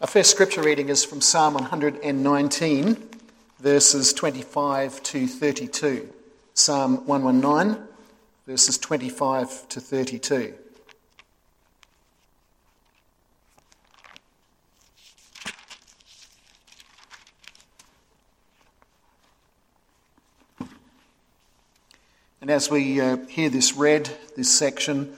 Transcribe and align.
Our 0.00 0.06
first 0.06 0.30
scripture 0.30 0.62
reading 0.62 0.88
is 0.88 1.04
from 1.04 1.20
Psalm 1.20 1.52
119, 1.52 2.96
verses 3.58 4.14
25 4.14 5.02
to 5.02 5.26
32. 5.26 6.08
Psalm 6.54 7.04
119, 7.04 7.86
verses 8.46 8.78
25 8.78 9.68
to 9.68 9.78
32. 9.78 10.54
And 22.40 22.48
as 22.48 22.70
we 22.70 22.98
uh, 23.02 23.18
hear 23.26 23.50
this 23.50 23.74
read, 23.74 24.08
this 24.34 24.50
section, 24.50 25.14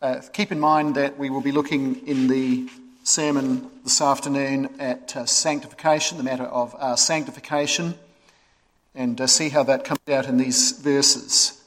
uh, 0.00 0.22
keep 0.32 0.50
in 0.50 0.58
mind 0.58 0.94
that 0.94 1.18
we 1.18 1.28
will 1.28 1.42
be 1.42 1.52
looking 1.52 2.08
in 2.08 2.28
the 2.28 2.70
sermon 3.06 3.70
this 3.82 4.00
afternoon 4.00 4.66
at 4.78 5.14
uh, 5.14 5.26
sanctification, 5.26 6.16
the 6.16 6.24
matter 6.24 6.44
of 6.44 6.74
our 6.78 6.96
sanctification, 6.96 7.94
and 8.94 9.20
uh, 9.20 9.26
see 9.26 9.50
how 9.50 9.62
that 9.62 9.84
comes 9.84 10.00
out 10.08 10.26
in 10.26 10.38
these 10.38 10.72
verses. 10.72 11.62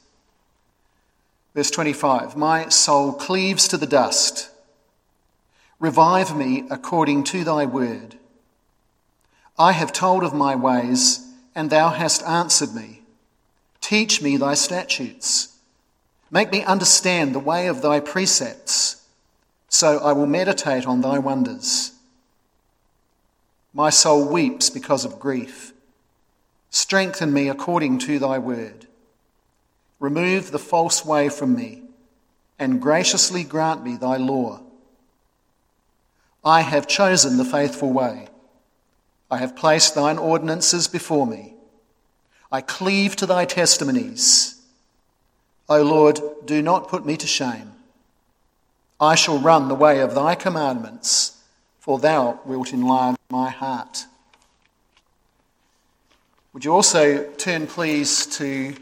Verse 1.54 1.70
25 1.70 2.36
My 2.36 2.70
soul 2.70 3.14
cleaves 3.14 3.68
to 3.68 3.78
the 3.78 3.86
dust. 3.86 4.50
Revive 5.80 6.36
me 6.36 6.64
according 6.72 7.23
to 7.26 7.44
thy 7.44 7.66
word. 7.66 8.16
I 9.59 9.73
have 9.73 9.94
told 9.94 10.23
of 10.23 10.34
my 10.34 10.56
ways, 10.56 11.31
and 11.54 11.70
thou 11.70 11.90
hast 11.90 12.23
answered 12.23 12.73
me. 12.73 13.02
Teach 13.80 14.23
me 14.23 14.38
thy 14.38 14.56
statutes. 14.56 15.56
Make 16.31 16.52
me 16.52 16.64
understand 16.64 17.36
the 17.36 17.40
way 17.40 17.67
of 17.67 17.84
thy 17.84 18.00
precepts 18.00 18.97
so 19.70 19.99
I 19.99 20.13
will 20.13 20.27
meditate 20.27 20.85
on 20.85 21.02
thy 21.02 21.20
wonders. 21.20 21.94
My 23.73 23.89
soul 23.89 24.27
weeps 24.27 24.70
because 24.70 25.05
of 25.05 25.20
grief. 25.20 25.73
Strengthen 26.69 27.33
me 27.33 27.50
according 27.50 28.00
to 28.00 28.19
thy 28.19 28.38
word. 28.38 28.88
Remove 30.00 30.52
the 30.52 30.59
false 30.59 31.05
way 31.05 31.30
from 31.30 31.55
me, 31.55 31.83
and 32.59 32.81
graciously 32.81 33.44
grant 33.44 33.83
me 33.83 33.97
thy 33.97 34.17
law. 34.17 34.61
I 36.44 36.61
have 36.61 36.88
chosen 36.88 37.38
the 37.38 37.45
faithful 37.45 37.92
way. 37.92 38.27
I 39.30 39.38
have 39.38 39.55
placed 39.55 39.95
thine 39.95 40.17
ordinances 40.17 40.88
before 40.88 41.27
me. 41.27 41.55
I 42.52 42.61
cleave 42.61 43.16
to 43.17 43.25
thy 43.25 43.45
testimonies. 43.45 44.61
O 45.67 45.81
Lord, 45.81 46.20
do 46.45 46.61
not 46.61 46.88
put 46.88 47.05
me 47.05 47.17
to 47.17 47.27
shame. 47.27 47.73
I 49.00 49.14
shall 49.14 49.38
run 49.38 49.67
the 49.67 49.76
way 49.76 50.00
of 50.00 50.16
thy 50.16 50.34
commandments, 50.34 51.44
for 51.80 52.00
thou 52.00 52.40
wilt 52.45 52.73
enlarge 52.73 53.16
my 53.30 53.50
heart. 53.50 54.06
Would 56.54 56.66
you 56.66 56.73
also 56.73 57.31
turn, 57.34 57.67
please, 57.67 58.26
to 58.38 58.76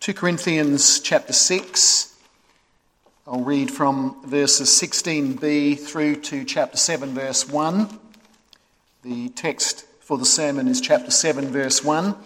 2 0.00 0.14
Corinthians 0.14 1.00
chapter 1.00 1.34
6? 1.34 2.16
I'll 3.26 3.44
read 3.44 3.70
from 3.70 4.16
verses 4.24 4.70
16b 4.70 5.80
through 5.80 6.16
to 6.16 6.44
chapter 6.44 6.78
7, 6.78 7.12
verse 7.12 7.46
1. 7.46 8.00
The 9.02 9.28
text 9.30 9.84
for 10.00 10.16
the 10.16 10.24
sermon 10.24 10.66
is 10.66 10.80
chapter 10.80 11.10
7, 11.10 11.48
verse 11.48 11.84
1. 11.84 12.16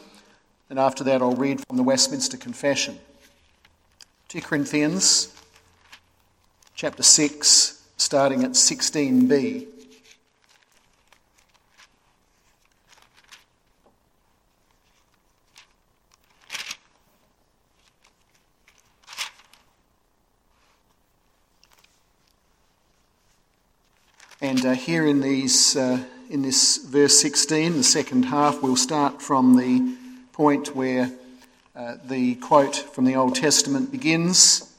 And 0.71 0.79
after 0.79 1.03
that, 1.03 1.21
I'll 1.21 1.35
read 1.35 1.61
from 1.67 1.77
the 1.77 1.83
Westminster 1.83 2.37
Confession. 2.37 3.01
2 4.29 4.41
Corinthians 4.43 5.35
chapter 6.75 7.03
6, 7.03 7.83
starting 7.97 8.45
at 8.45 8.53
16b. 8.53 9.67
And 24.43 24.67
uh, 24.67 24.73
here 24.73 25.07
in 25.07 25.21
these, 25.21 25.77
uh, 25.77 26.03
in 26.29 26.43
this 26.43 26.79
verse 26.79 27.21
16, 27.21 27.75
the 27.75 27.85
second 27.85 28.25
half, 28.25 28.61
we'll 28.61 28.75
start 28.75 29.23
from 29.23 29.57
the 29.57 29.97
point 30.33 30.75
where 30.75 31.13
uh, 31.77 31.97
the 32.05 32.35
quote 32.35 32.75
from 32.75 33.05
the 33.05 33.15
Old 33.15 33.37
Testament 33.37 33.93
begins. 33.93 34.72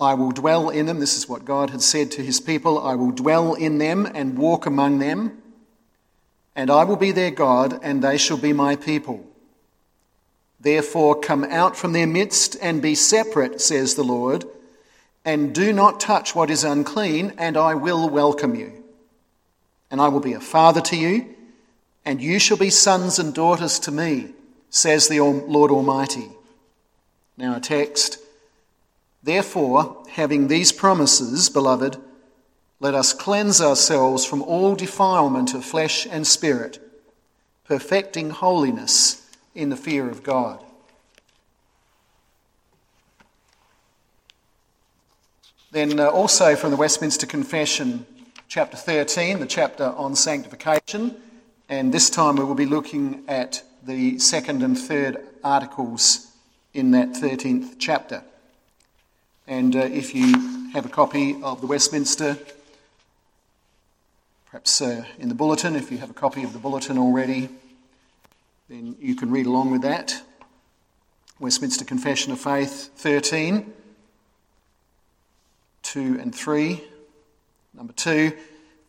I 0.00 0.14
will 0.14 0.30
dwell 0.30 0.70
in 0.70 0.86
them. 0.86 0.98
This 0.98 1.18
is 1.18 1.28
what 1.28 1.44
God 1.44 1.70
had 1.70 1.82
said 1.82 2.10
to 2.12 2.22
his 2.22 2.40
people. 2.40 2.78
I 2.78 2.94
will 2.94 3.10
dwell 3.10 3.52
in 3.52 3.76
them 3.76 4.06
and 4.06 4.38
walk 4.38 4.64
among 4.64 4.98
them, 4.98 5.42
and 6.56 6.70
I 6.70 6.84
will 6.84 6.96
be 6.96 7.12
their 7.12 7.30
God, 7.30 7.78
and 7.82 8.02
they 8.02 8.16
shall 8.16 8.38
be 8.38 8.54
my 8.54 8.76
people. 8.76 9.26
Therefore, 10.58 11.20
come 11.20 11.44
out 11.44 11.76
from 11.76 11.92
their 11.92 12.06
midst 12.06 12.56
and 12.62 12.80
be 12.80 12.94
separate, 12.94 13.60
says 13.60 13.94
the 13.94 14.02
Lord, 14.02 14.46
and 15.24 15.54
do 15.54 15.72
not 15.72 16.00
touch 16.00 16.34
what 16.34 16.50
is 16.50 16.64
unclean, 16.64 17.34
and 17.36 17.58
I 17.58 17.74
will 17.74 18.08
welcome 18.08 18.54
you. 18.54 18.72
And 19.90 20.00
I 20.00 20.08
will 20.08 20.20
be 20.20 20.32
a 20.32 20.40
father 20.40 20.80
to 20.80 20.96
you, 20.96 21.34
and 22.06 22.22
you 22.22 22.38
shall 22.38 22.56
be 22.56 22.70
sons 22.70 23.18
and 23.18 23.34
daughters 23.34 23.78
to 23.80 23.90
me, 23.90 24.30
says 24.70 25.08
the 25.08 25.20
Lord 25.20 25.70
Almighty. 25.70 26.30
Now, 27.36 27.56
a 27.56 27.60
text. 27.60 28.18
Therefore, 29.22 30.02
having 30.10 30.48
these 30.48 30.72
promises, 30.72 31.48
beloved, 31.50 31.98
let 32.78 32.94
us 32.94 33.12
cleanse 33.12 33.60
ourselves 33.60 34.24
from 34.24 34.42
all 34.42 34.74
defilement 34.74 35.52
of 35.52 35.64
flesh 35.64 36.06
and 36.10 36.26
spirit, 36.26 36.80
perfecting 37.64 38.30
holiness 38.30 39.28
in 39.54 39.68
the 39.68 39.76
fear 39.76 40.08
of 40.08 40.22
God. 40.22 40.64
Then, 45.72 46.00
uh, 46.00 46.08
also 46.08 46.56
from 46.56 46.70
the 46.70 46.76
Westminster 46.76 47.26
Confession, 47.26 48.06
chapter 48.48 48.76
13, 48.76 49.38
the 49.38 49.46
chapter 49.46 49.84
on 49.84 50.16
sanctification, 50.16 51.14
and 51.68 51.94
this 51.94 52.10
time 52.10 52.34
we 52.36 52.44
will 52.44 52.56
be 52.56 52.66
looking 52.66 53.22
at 53.28 53.62
the 53.84 54.18
second 54.18 54.62
and 54.62 54.76
third 54.76 55.24
articles 55.44 56.32
in 56.74 56.90
that 56.90 57.10
13th 57.10 57.76
chapter. 57.78 58.24
And 59.50 59.74
uh, 59.74 59.80
if 59.80 60.14
you 60.14 60.70
have 60.74 60.86
a 60.86 60.88
copy 60.88 61.42
of 61.42 61.60
the 61.60 61.66
Westminster, 61.66 62.38
perhaps 64.46 64.80
uh, 64.80 65.04
in 65.18 65.28
the 65.28 65.34
bulletin, 65.34 65.74
if 65.74 65.90
you 65.90 65.98
have 65.98 66.08
a 66.08 66.14
copy 66.14 66.44
of 66.44 66.52
the 66.52 66.60
bulletin 66.60 66.96
already, 66.96 67.48
then 68.68 68.94
you 69.00 69.16
can 69.16 69.32
read 69.32 69.46
along 69.46 69.72
with 69.72 69.82
that. 69.82 70.22
Westminster 71.40 71.84
Confession 71.84 72.30
of 72.30 72.38
Faith 72.38 72.92
13, 72.94 73.72
2 75.82 76.18
and 76.20 76.32
3. 76.32 76.84
Number 77.74 77.92
2, 77.92 78.32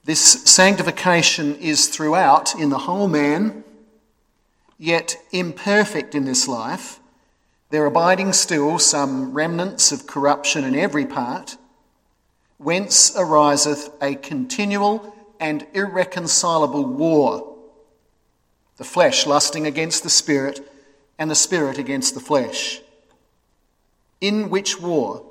this 0.05 0.21
sanctification 0.43 1.55
is 1.55 1.87
throughout 1.87 2.53
in 2.53 2.69
the 2.69 2.77
whole 2.77 3.07
man, 3.07 3.63
yet 4.77 5.17
imperfect 5.31 6.13
in 6.13 6.25
this 6.25 6.47
life 6.47 7.00
there 7.71 7.85
abiding 7.85 8.33
still 8.33 8.77
some 8.77 9.31
remnants 9.31 9.93
of 9.93 10.05
corruption 10.05 10.65
in 10.65 10.75
every 10.75 11.05
part, 11.05 11.55
whence 12.57 13.15
ariseth 13.15 13.89
a 14.01 14.13
continual 14.15 15.15
and 15.39 15.65
irreconcilable 15.73 16.85
war, 16.85 17.57
the 18.75 18.83
flesh 18.83 19.25
lusting 19.25 19.65
against 19.65 20.03
the 20.03 20.09
spirit, 20.09 20.69
and 21.17 21.31
the 21.31 21.35
spirit 21.35 21.77
against 21.77 22.13
the 22.13 22.19
flesh. 22.19 22.81
In 24.19 24.49
which 24.49 24.81
war, 24.81 25.25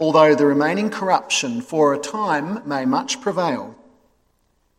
although 0.00 0.34
the 0.34 0.46
remaining 0.46 0.88
corruption 0.88 1.60
for 1.60 1.92
a 1.92 1.98
time 1.98 2.66
may 2.66 2.86
much 2.86 3.20
prevail, 3.20 3.76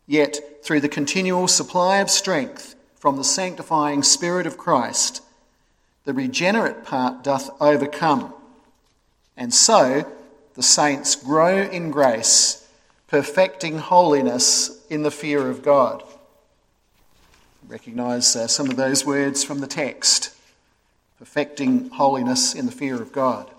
yet 0.06 0.64
through 0.64 0.80
the 0.80 0.88
continual 0.88 1.46
supply 1.46 1.98
of 1.98 2.10
strength 2.10 2.74
from 2.96 3.16
the 3.16 3.24
sanctifying 3.24 4.02
Spirit 4.02 4.46
of 4.46 4.58
Christ, 4.58 5.22
the 6.04 6.14
regenerate 6.14 6.84
part 6.84 7.22
doth 7.22 7.50
overcome. 7.60 8.34
And 9.36 9.52
so 9.52 10.10
the 10.54 10.62
saints 10.62 11.14
grow 11.14 11.62
in 11.62 11.90
grace, 11.90 12.68
perfecting 13.08 13.78
holiness 13.78 14.84
in 14.88 15.02
the 15.02 15.10
fear 15.10 15.48
of 15.48 15.62
God. 15.62 16.02
Recognize 17.66 18.34
uh, 18.34 18.48
some 18.48 18.68
of 18.68 18.76
those 18.76 19.06
words 19.06 19.44
from 19.44 19.60
the 19.60 19.66
text 19.66 20.34
perfecting 21.20 21.90
holiness 21.90 22.54
in 22.54 22.64
the 22.64 22.72
fear 22.72 23.00
of 23.00 23.12
God. 23.12 23.50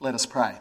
Let 0.00 0.16
us 0.16 0.26
pray. 0.26 0.56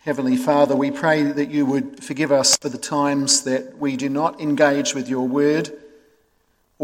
Heavenly 0.00 0.38
Father, 0.38 0.74
we 0.74 0.90
pray 0.90 1.24
that 1.24 1.50
you 1.50 1.66
would 1.66 2.02
forgive 2.02 2.32
us 2.32 2.56
for 2.56 2.70
the 2.70 2.78
times 2.78 3.42
that 3.44 3.76
we 3.76 3.98
do 3.98 4.08
not 4.08 4.40
engage 4.40 4.94
with 4.94 5.10
your 5.10 5.28
word 5.28 5.78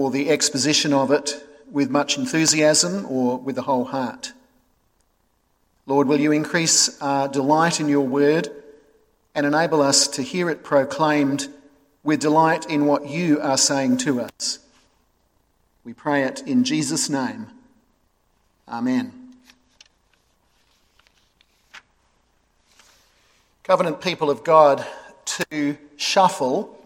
or 0.01 0.11
the 0.11 0.31
exposition 0.31 0.95
of 0.95 1.11
it 1.11 1.45
with 1.71 1.91
much 1.91 2.17
enthusiasm 2.17 3.05
or 3.07 3.37
with 3.37 3.55
the 3.55 3.63
whole 3.63 3.85
heart. 3.85 4.33
Lord, 5.87 6.09
will 6.09 6.19
you 6.19 6.33
increase 6.33 7.01
our 7.03 7.29
delight 7.29 7.81
in 7.81 7.89
your 7.89 8.07
word 8.07 8.49
and 9.35 9.45
enable 9.45 9.83
us 9.83 10.09
to 10.09 10.23
hear 10.23 10.49
it 10.49 10.65
proclaimed 10.65 11.49
with 12.03 12.21
delight 12.21 12.65
in 12.65 12.87
what 12.87 13.09
you 13.09 13.43
are 13.43 13.59
saying 13.59 13.99
to 13.99 14.23
us. 14.23 14.61
We 15.85 15.93
pray 15.93 16.23
it 16.23 16.41
in 16.47 16.65
Jesus' 16.65 17.11
name. 17.11 17.49
Amen. 18.67 19.13
Covenant 23.65 24.01
people 24.01 24.31
of 24.31 24.45
God, 24.45 24.87
to 25.27 25.77
shuffle 25.97 26.80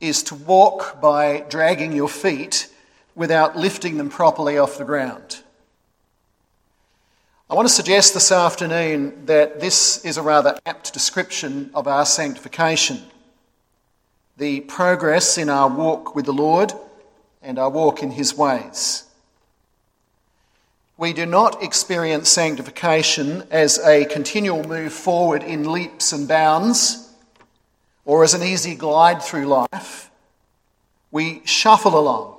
is 0.00 0.22
to 0.24 0.34
walk 0.34 1.00
by 1.00 1.44
dragging 1.48 1.92
your 1.92 2.08
feet 2.08 2.68
without 3.14 3.56
lifting 3.56 3.96
them 3.96 4.10
properly 4.10 4.58
off 4.58 4.78
the 4.78 4.84
ground. 4.84 5.42
I 7.48 7.54
want 7.54 7.68
to 7.68 7.74
suggest 7.74 8.14
this 8.14 8.32
afternoon 8.32 9.26
that 9.26 9.60
this 9.60 10.04
is 10.04 10.16
a 10.16 10.22
rather 10.22 10.58
apt 10.66 10.92
description 10.92 11.70
of 11.74 11.86
our 11.86 12.06
sanctification, 12.06 13.02
the 14.36 14.60
progress 14.60 15.38
in 15.38 15.48
our 15.48 15.68
walk 15.68 16.14
with 16.14 16.24
the 16.24 16.32
Lord 16.32 16.72
and 17.42 17.58
our 17.58 17.70
walk 17.70 18.02
in 18.02 18.10
His 18.10 18.36
ways. 18.36 19.04
We 20.96 21.12
do 21.12 21.26
not 21.26 21.62
experience 21.62 22.28
sanctification 22.30 23.46
as 23.50 23.78
a 23.80 24.04
continual 24.06 24.64
move 24.64 24.92
forward 24.92 25.42
in 25.42 25.70
leaps 25.70 26.12
and 26.12 26.26
bounds 26.26 27.03
or 28.04 28.24
as 28.24 28.34
an 28.34 28.42
easy 28.42 28.74
glide 28.74 29.22
through 29.22 29.46
life. 29.46 30.10
We 31.10 31.42
shuffle 31.44 31.98
along, 31.98 32.36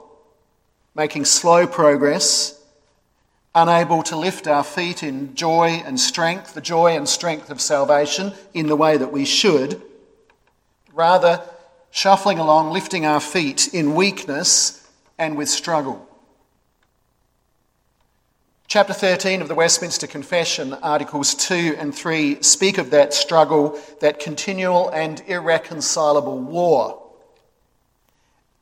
making 0.94 1.26
slow 1.26 1.66
progress 1.66 2.56
unable 3.56 4.04
to 4.04 4.18
lift 4.18 4.48
our 4.48 4.66
feet 4.66 5.02
in 5.02 5.34
joy 5.34 5.82
and 5.86 5.98
strength, 5.98 6.54
the 6.54 6.62
joy 6.62 6.96
and 6.96 7.08
strength 7.08 7.50
of 7.50 7.62
salvation, 7.62 8.34
in 8.54 8.68
the 8.68 8.76
way 8.76 8.98
that 8.98 9.14
we 9.14 9.24
should, 9.24 9.82
rather 10.94 11.42
shuffling 11.90 12.38
along, 12.38 12.72
lifting 12.72 13.06
our 13.06 13.22
feet 13.22 13.74
in 13.74 13.96
weakness 13.96 14.86
and 15.18 15.38
with 15.38 15.48
struggle. 15.48 16.06
Chapter 18.76 18.92
13 18.92 19.42
of 19.42 19.48
the 19.48 19.56
Westminster 19.56 20.06
Confession, 20.06 20.74
Articles 20.74 21.34
2 21.34 21.78
and 21.80 21.96
3, 21.96 22.44
speak 22.44 22.78
of 22.78 22.90
that 22.90 23.14
struggle, 23.14 23.80
that 24.02 24.20
continual 24.20 24.90
and 24.90 25.24
irreconcilable 25.28 26.38
war. 26.38 27.02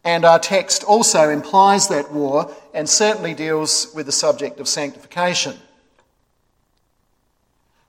And 0.04 0.24
our 0.24 0.38
text 0.38 0.84
also 0.84 1.32
implies 1.32 1.88
that 1.88 2.12
war 2.12 2.56
and 2.76 2.88
certainly 2.88 3.34
deals 3.34 3.92
with 3.96 4.06
the 4.06 4.12
subject 4.12 4.60
of 4.60 4.68
sanctification. 4.68 5.58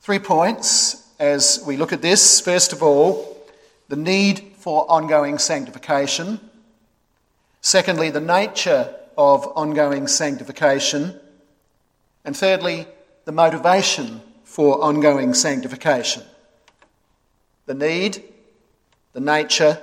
Three 0.01 0.19
points 0.19 1.07
as 1.19 1.63
we 1.67 1.77
look 1.77 1.93
at 1.93 2.01
this. 2.01 2.41
First 2.41 2.73
of 2.73 2.83
all, 2.83 3.37
the 3.89 3.97
need 3.97 4.55
for 4.57 4.91
ongoing 4.91 5.37
sanctification. 5.37 6.41
Secondly, 7.61 8.09
the 8.09 8.23
nature 8.23 8.95
of 9.19 9.47
ongoing 9.55 10.07
sanctification. 10.07 11.21
And 12.25 12.37
thirdly, 12.37 12.87
the 13.25 13.33
motivation 13.33 14.21
for 14.45 14.83
ongoing 14.83 15.35
sanctification. 15.35 16.23
The 17.67 17.75
need, 17.75 18.23
the 19.13 19.21
nature, 19.21 19.79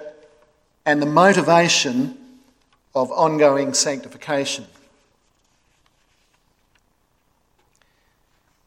and 0.85 1.01
the 1.01 1.05
motivation 1.05 2.17
of 2.95 3.11
ongoing 3.11 3.73
sanctification. 3.73 4.65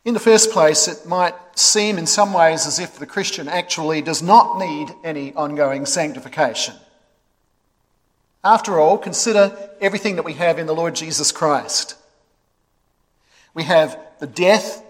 In 0.05 0.12
the 0.12 0.21
first 0.21 0.50
place, 0.50 0.87
it 0.87 1.06
might 1.09 1.35
seem 1.55 1.97
in 1.97 2.06
some 2.06 2.35
ways 2.35 2.67
as 2.67 2.79
if 2.79 2.99
the 2.99 3.06
Christian 3.06 3.49
actually 3.49 4.03
does 4.03 4.23
not 4.23 4.59
need 4.59 4.91
any 5.03 5.32
ongoing 5.32 5.87
sanctification. 5.87 6.75
After 8.44 8.79
all, 8.79 8.99
consider 8.99 9.56
everything 9.81 10.17
that 10.17 10.25
we 10.25 10.35
have 10.35 10.59
in 10.59 10.67
the 10.67 10.75
Lord 10.75 10.94
Jesus 10.94 11.32
Christ. 11.32 11.97
We 13.54 13.62
have 13.62 13.96
the 14.18 14.26
death 14.26 14.84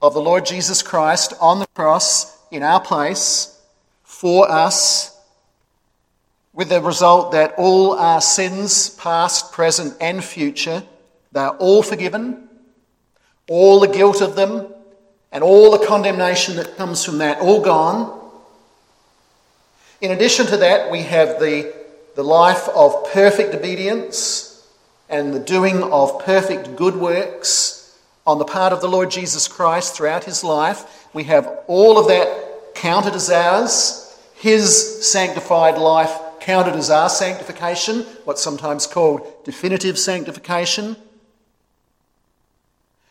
of 0.00 0.14
the 0.14 0.20
Lord 0.20 0.46
Jesus 0.46 0.82
Christ 0.82 1.34
on 1.40 1.58
the 1.58 1.66
cross 1.74 2.38
in 2.52 2.62
our 2.62 2.80
place 2.80 3.60
for 4.04 4.48
us 4.48 5.18
with 6.52 6.68
the 6.68 6.80
result 6.80 7.32
that 7.32 7.54
all 7.58 7.98
our 7.98 8.20
sins, 8.20 8.90
past, 8.90 9.50
present, 9.50 9.96
and 10.00 10.22
future, 10.22 10.84
they 11.32 11.40
are 11.40 11.56
all 11.56 11.82
forgiven, 11.82 12.48
all 13.48 13.80
the 13.80 13.88
guilt 13.88 14.20
of 14.20 14.36
them, 14.36 14.68
and 15.32 15.42
all 15.42 15.72
the 15.76 15.84
condemnation 15.84 16.54
that 16.54 16.76
comes 16.76 17.04
from 17.04 17.18
that, 17.18 17.40
all 17.40 17.60
gone. 17.60 18.20
In 20.00 20.12
addition 20.12 20.46
to 20.46 20.56
that, 20.58 20.92
we 20.92 21.02
have 21.02 21.40
the, 21.40 21.74
the 22.14 22.22
life 22.22 22.68
of 22.68 23.10
perfect 23.12 23.52
obedience 23.52 24.64
and 25.08 25.34
the 25.34 25.40
doing 25.40 25.82
of 25.82 26.24
perfect 26.24 26.76
good 26.76 26.94
works 26.94 27.83
on 28.26 28.38
the 28.38 28.44
part 28.44 28.72
of 28.72 28.80
the 28.80 28.88
Lord 28.88 29.10
Jesus 29.10 29.48
Christ 29.48 29.94
throughout 29.94 30.24
his 30.24 30.42
life. 30.42 31.06
We 31.12 31.24
have 31.24 31.60
all 31.66 31.98
of 31.98 32.08
that 32.08 32.74
counted 32.74 33.14
as 33.14 33.30
ours, 33.30 34.18
his 34.34 35.10
sanctified 35.10 35.78
life 35.78 36.18
counted 36.40 36.74
as 36.74 36.90
our 36.90 37.08
sanctification, 37.08 38.02
what's 38.24 38.42
sometimes 38.42 38.86
called 38.86 39.44
definitive 39.44 39.98
sanctification. 39.98 40.96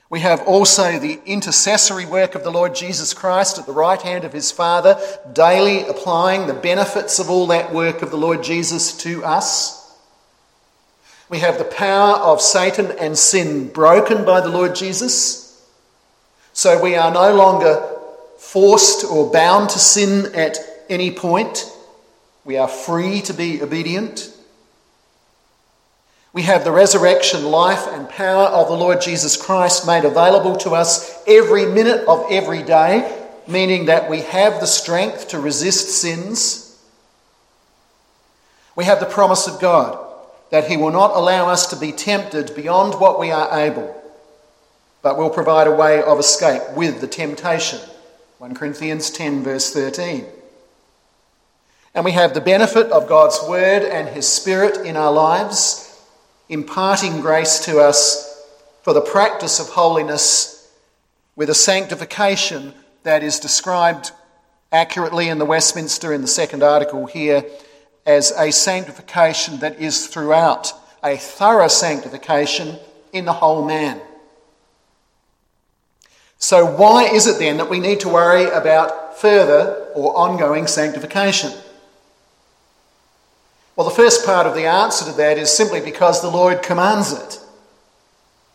We 0.10 0.20
have 0.20 0.42
also 0.48 1.00
the 1.00 1.20
intercessory 1.26 2.06
work 2.06 2.36
of 2.36 2.44
the 2.44 2.52
Lord 2.52 2.76
Jesus 2.76 3.16
Christ 3.16 3.58
at 3.58 3.66
the 3.66 3.72
right 3.72 4.00
hand 4.00 4.24
of 4.24 4.34
his 4.34 4.52
Father, 4.52 5.00
daily 5.34 5.82
applying 5.88 6.46
the 6.46 6.54
benefits 6.54 7.18
of 7.18 7.32
all 7.32 7.48
that 7.48 7.74
work 7.74 8.04
of 8.04 8.12
the 8.12 8.18
Lord 8.18 8.44
Jesus 8.44 8.96
to 8.98 9.26
us. 9.26 9.83
We 11.30 11.40
have 11.40 11.58
the 11.58 11.64
power 11.64 12.16
of 12.18 12.42
Satan 12.42 12.92
and 13.00 13.18
sin 13.18 13.70
broken 13.70 14.26
by 14.26 14.42
the 14.42 14.50
Lord 14.50 14.76
Jesus. 14.76 15.44
So 16.54 16.82
we 16.82 16.96
are 16.96 17.12
no 17.12 17.34
longer 17.34 17.82
forced 18.38 19.06
or 19.06 19.32
bound 19.32 19.70
to 19.72 19.80
sin 19.80 20.36
at 20.36 20.58
any 20.90 21.12
point. 21.12 21.72
We 22.46 22.58
are 22.58 22.68
free 22.68 23.22
to 23.22 23.34
be 23.34 23.62
obedient. 23.62 24.30
We 26.34 26.44
have 26.44 26.64
the 26.64 26.72
resurrection, 26.72 27.46
life, 27.46 27.88
and 27.88 28.10
power 28.10 28.48
of 28.48 28.68
the 28.68 28.76
Lord 28.76 29.02
Jesus 29.02 29.38
Christ 29.38 29.88
made 29.88 30.04
available 30.04 30.58
to 30.58 30.72
us 30.72 31.24
every 31.26 31.66
minute 31.66 32.06
of 32.08 32.26
every 32.30 32.64
day, 32.64 33.28
meaning 33.48 33.86
that 33.86 34.10
we 34.10 34.22
have 34.22 34.60
the 34.60 34.68
strength 34.68 35.30
to 35.30 35.40
resist 35.40 35.90
sins. 35.90 36.78
We 38.76 38.86
have 38.86 39.00
the 39.00 39.06
promise 39.06 39.48
of 39.48 39.62
God 39.62 40.03
that 40.54 40.68
He 40.68 40.78
will 40.78 40.92
not 40.92 41.16
allow 41.16 41.50
us 41.50 41.66
to 41.66 41.76
be 41.76 41.92
tempted 41.92 42.56
beyond 42.56 42.94
what 43.00 43.20
we 43.20 43.32
are 43.32 43.60
able, 43.60 44.00
but 45.02 45.18
will 45.18 45.32
provide 45.32 45.66
a 45.66 45.72
way 45.72 46.00
of 46.04 46.20
escape 46.20 46.62
with 46.76 47.02
the 47.02 47.08
temptation. 47.08 47.80
1 48.38 48.54
Corinthians 48.54 49.10
10, 49.10 49.42
verse 49.42 49.74
13. 49.74 50.24
And 51.96 52.06
we 52.06 52.12
have 52.12 52.36
the 52.36 52.40
benefit 52.40 52.92
of 52.92 53.10
God's 53.10 53.40
Word 53.50 53.82
and 53.82 54.08
His 54.10 54.30
Spirit 54.30 54.86
in 54.86 54.96
our 54.96 55.12
lives, 55.12 56.00
imparting 56.50 57.22
grace 57.22 57.66
to 57.66 57.80
us 57.80 58.46
for 58.84 58.94
the 58.94 59.02
practice 59.02 59.60
of 59.60 59.70
holiness 59.70 60.72
with 61.36 61.50
a 61.50 61.56
sanctification 61.56 62.76
that 63.02 63.24
is 63.24 63.40
described 63.40 64.12
accurately 64.72 65.30
in 65.30 65.40
the 65.40 65.46
Westminster 65.46 66.14
in 66.14 66.22
the 66.22 66.28
second 66.28 66.62
article 66.62 67.08
here 67.08 67.44
as 68.06 68.32
a 68.32 68.52
sanctification 68.52 69.60
that 69.60 69.80
is 69.80 70.08
throughout, 70.08 70.74
a 71.04 71.18
thorough 71.18 71.68
sanctification 71.68 72.78
in 73.12 73.26
the 73.26 73.34
whole 73.34 73.66
man. 73.66 74.02
So, 76.38 76.66
why 76.66 77.06
is 77.06 77.28
it 77.28 77.40
then 77.40 77.58
that 77.58 77.70
we 77.70 77.80
need 77.80 78.02
to 78.02 78.10
worry 78.10 78.46
about 78.46 79.18
further 79.18 79.88
or 79.96 80.18
ongoing 80.18 80.68
sanctification? 80.68 81.52
Well, 83.76 83.88
the 83.88 83.96
first 83.96 84.26
part 84.26 84.46
of 84.46 84.54
the 84.54 84.66
answer 84.66 85.06
to 85.06 85.14
that 85.14 85.38
is 85.38 85.50
simply 85.50 85.80
because 85.80 86.22
the 86.22 86.30
Lord 86.30 86.62
commands 86.62 87.14
it. 87.14 87.40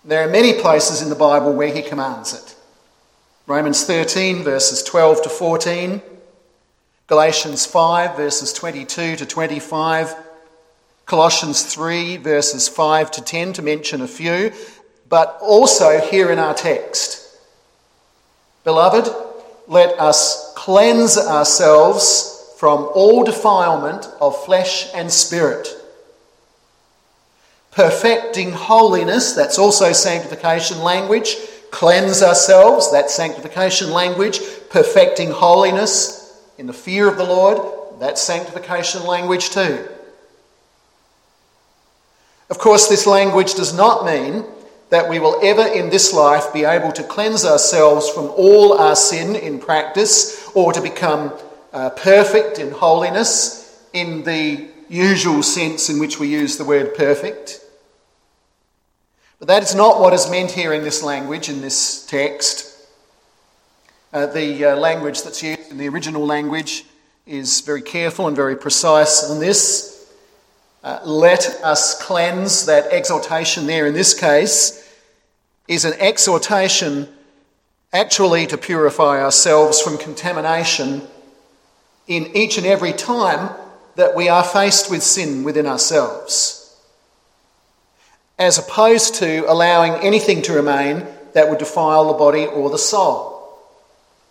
There 0.04 0.22
are 0.22 0.30
many 0.30 0.60
places 0.60 1.02
in 1.02 1.08
the 1.08 1.14
Bible 1.14 1.52
where 1.54 1.74
He 1.74 1.82
commands 1.82 2.34
it. 2.34 2.54
Romans 3.46 3.84
13, 3.84 4.42
verses 4.42 4.82
12 4.82 5.22
to 5.22 5.28
14, 5.30 6.02
Galatians 7.08 7.64
5, 7.64 8.18
verses 8.18 8.52
22 8.52 9.16
to 9.16 9.24
25, 9.24 10.14
Colossians 11.06 11.64
3, 11.64 12.18
verses 12.18 12.68
5 12.68 13.10
to 13.12 13.24
10, 13.24 13.54
to 13.54 13.62
mention 13.62 14.02
a 14.02 14.06
few, 14.06 14.52
but 15.08 15.38
also 15.40 16.00
here 16.00 16.30
in 16.30 16.38
our 16.38 16.52
text. 16.52 17.34
Beloved, 18.62 19.10
let 19.68 19.98
us 19.98 20.52
cleanse 20.54 21.16
ourselves 21.16 22.52
from 22.58 22.90
all 22.94 23.24
defilement 23.24 24.06
of 24.20 24.44
flesh 24.44 24.92
and 24.94 25.10
spirit. 25.10 25.66
Perfecting 27.70 28.52
holiness, 28.52 29.32
that's 29.32 29.58
also 29.58 29.92
sanctification 29.92 30.82
language. 30.82 31.38
Cleanse 31.70 32.22
ourselves, 32.22 32.92
that's 32.92 33.14
sanctification 33.14 33.92
language. 33.92 34.40
Perfecting 34.68 35.30
holiness 35.30 36.17
in 36.58 36.66
the 36.66 36.72
fear 36.72 37.08
of 37.08 37.16
the 37.16 37.24
Lord, 37.24 37.58
that's 38.00 38.20
sanctification 38.20 39.04
language 39.04 39.50
too. 39.50 39.88
Of 42.50 42.58
course, 42.58 42.88
this 42.88 43.06
language 43.06 43.54
does 43.54 43.74
not 43.74 44.04
mean 44.04 44.44
that 44.90 45.08
we 45.08 45.18
will 45.18 45.38
ever 45.42 45.66
in 45.66 45.90
this 45.90 46.12
life 46.12 46.52
be 46.52 46.64
able 46.64 46.92
to 46.92 47.02
cleanse 47.02 47.44
ourselves 47.44 48.08
from 48.08 48.26
all 48.36 48.78
our 48.78 48.96
sin 48.96 49.36
in 49.36 49.58
practice 49.58 50.50
or 50.54 50.72
to 50.72 50.80
become 50.80 51.32
uh, 51.72 51.90
perfect 51.90 52.58
in 52.58 52.70
holiness 52.70 53.86
in 53.92 54.24
the 54.24 54.66
usual 54.88 55.42
sense 55.42 55.90
in 55.90 55.98
which 55.98 56.18
we 56.18 56.28
use 56.28 56.56
the 56.56 56.64
word 56.64 56.94
perfect. 56.94 57.60
But 59.38 59.48
that 59.48 59.62
is 59.62 59.74
not 59.74 60.00
what 60.00 60.14
is 60.14 60.30
meant 60.30 60.50
here 60.50 60.72
in 60.72 60.82
this 60.82 61.02
language, 61.02 61.48
in 61.48 61.60
this 61.60 62.06
text. 62.06 62.67
Uh, 64.10 64.24
the 64.24 64.64
uh, 64.64 64.76
language 64.76 65.22
that's 65.22 65.42
used 65.42 65.70
in 65.70 65.76
the 65.76 65.86
original 65.86 66.24
language 66.24 66.86
is 67.26 67.60
very 67.60 67.82
careful 67.82 68.26
and 68.26 68.34
very 68.34 68.56
precise 68.56 69.30
on 69.30 69.38
this. 69.38 70.10
Uh, 70.82 70.98
let 71.04 71.44
us 71.62 72.00
cleanse, 72.00 72.64
that 72.64 72.86
exhortation 72.86 73.66
there 73.66 73.86
in 73.86 73.92
this 73.92 74.18
case 74.18 74.90
is 75.66 75.84
an 75.84 75.92
exhortation 75.98 77.06
actually 77.92 78.46
to 78.46 78.56
purify 78.56 79.22
ourselves 79.22 79.78
from 79.82 79.98
contamination 79.98 81.02
in 82.06 82.34
each 82.34 82.56
and 82.56 82.66
every 82.66 82.94
time 82.94 83.54
that 83.96 84.16
we 84.16 84.30
are 84.30 84.42
faced 84.42 84.90
with 84.90 85.02
sin 85.02 85.44
within 85.44 85.66
ourselves, 85.66 86.74
as 88.38 88.56
opposed 88.56 89.16
to 89.16 89.44
allowing 89.50 89.92
anything 90.02 90.40
to 90.40 90.54
remain 90.54 91.06
that 91.34 91.50
would 91.50 91.58
defile 91.58 92.08
the 92.08 92.14
body 92.14 92.46
or 92.46 92.70
the 92.70 92.78
soul. 92.78 93.37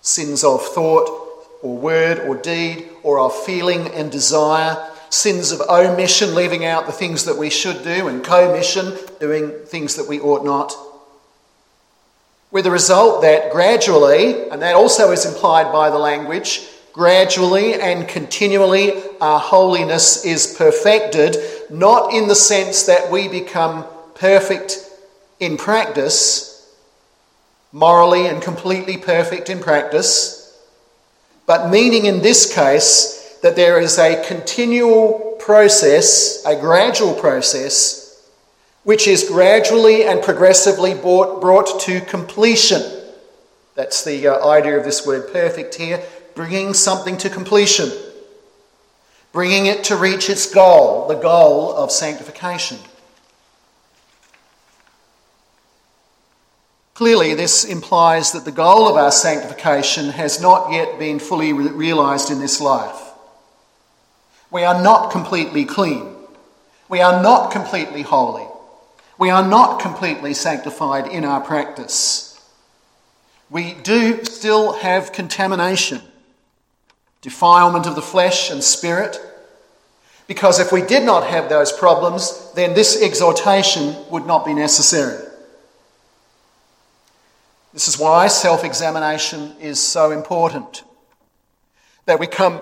Sins 0.08 0.46
of 0.46 0.66
thought 0.66 1.10
or 1.62 1.76
word 1.76 2.20
or 2.20 2.36
deed 2.38 2.88
or 3.04 3.20
of 3.20 3.36
feeling 3.44 3.90
and 3.90 4.10
desire, 4.10 4.90
sins 5.10 5.52
of 5.52 5.60
omission, 5.60 6.34
leaving 6.34 6.64
out 6.64 6.86
the 6.86 6.94
things 6.94 7.26
that 7.26 7.36
we 7.36 7.50
should 7.50 7.84
do, 7.84 8.08
and 8.08 8.24
commission, 8.24 8.98
doing 9.20 9.52
things 9.66 9.98
that 9.98 10.08
we 10.08 10.22
ought 10.22 10.46
not. 10.46 10.74
With 12.52 12.64
the 12.64 12.72
result 12.72 13.22
that 13.24 13.52
gradually, 13.52 14.50
and 14.50 14.62
that 14.62 14.76
also 14.76 15.12
is 15.12 15.26
implied 15.26 15.74
by 15.74 15.90
the 15.90 15.98
language, 15.98 16.66
gradually 16.94 17.74
and 17.74 18.08
continually 18.08 19.04
our 19.20 19.42
holiness 19.42 20.24
is 20.24 20.56
perfected, 20.58 21.36
not 21.70 22.14
in 22.14 22.30
the 22.30 22.36
sense 22.36 22.86
that 22.86 23.12
we 23.12 23.28
become 23.28 23.86
perfect 24.16 24.90
in 25.42 25.58
practice, 25.58 26.57
morally 27.72 28.28
and 28.28 28.42
completely 28.42 28.98
perfect 28.98 29.50
in 29.50 29.60
practice, 29.60 30.58
but 31.46 31.70
meaning 31.70 32.06
in 32.06 32.22
this 32.22 32.54
case 32.54 33.38
that 33.42 33.56
there 33.56 33.80
is 33.80 33.98
a 33.98 34.24
continual 34.26 35.36
process, 35.40 36.44
a 36.46 36.56
gradual 36.56 37.14
process, 37.14 38.28
which 38.84 39.08
is 39.08 39.30
gradually 39.30 40.06
and 40.06 40.22
progressively 40.22 40.94
brought, 40.94 41.42
brought 41.42 41.80
to 41.82 42.02
completion. 42.02 42.82
That's 43.76 44.04
the 44.04 44.28
uh, 44.28 44.48
idea 44.48 44.78
of 44.78 44.86
this 44.86 45.06
word 45.06 45.32
perfect 45.32 45.76
here 45.76 46.02
bringing 46.38 46.72
something 46.74 47.18
to 47.18 47.30
completion, 47.32 47.92
bringing 49.34 49.66
it 49.66 49.84
to 49.86 49.96
reach 49.96 50.30
its 50.30 50.54
goal, 50.54 51.08
the 51.08 51.16
goal 51.16 51.76
of 51.76 51.92
sanctification. 51.92 52.78
Clearly, 56.98 57.36
this 57.36 57.64
implies 57.64 58.32
that 58.32 58.44
the 58.44 58.52
goal 58.52 58.90
of 58.90 58.96
our 58.96 59.12
sanctification 59.12 60.10
has 60.10 60.42
not 60.42 60.72
yet 60.72 60.98
been 60.98 61.20
fully 61.20 61.54
realised 61.54 62.32
in 62.32 62.40
this 62.40 62.60
life. 62.60 63.00
We 64.50 64.64
are 64.64 64.82
not 64.82 65.12
completely 65.12 65.64
clean. 65.64 66.16
We 66.90 67.02
are 67.02 67.22
not 67.22 67.52
completely 67.52 68.02
holy. 68.02 68.48
We 69.20 69.30
are 69.30 69.48
not 69.48 69.80
completely 69.80 70.34
sanctified 70.34 71.06
in 71.06 71.24
our 71.24 71.40
practice. 71.40 72.44
We 73.52 73.76
do 73.76 74.24
still 74.24 74.74
have 74.74 75.12
contamination 75.12 76.02
defilement 77.22 77.86
of 77.86 77.94
the 77.94 78.02
flesh 78.02 78.50
and 78.50 78.64
spirit. 78.64 79.20
Because 80.26 80.60
if 80.60 80.72
we 80.72 80.82
did 80.82 81.04
not 81.04 81.28
have 81.28 81.48
those 81.48 81.72
problems, 81.72 82.52
then 82.56 82.74
this 82.74 83.00
exhortation 83.00 83.96
would 84.10 84.26
not 84.26 84.48
be 84.48 84.56
necessary. 84.56 85.27
This 87.78 87.88
is 87.88 88.00
why 88.00 88.26
self 88.26 88.64
examination 88.64 89.54
is 89.60 89.80
so 89.80 90.10
important. 90.10 90.84
That 92.08 92.20
we 92.20 92.26
come 92.26 92.62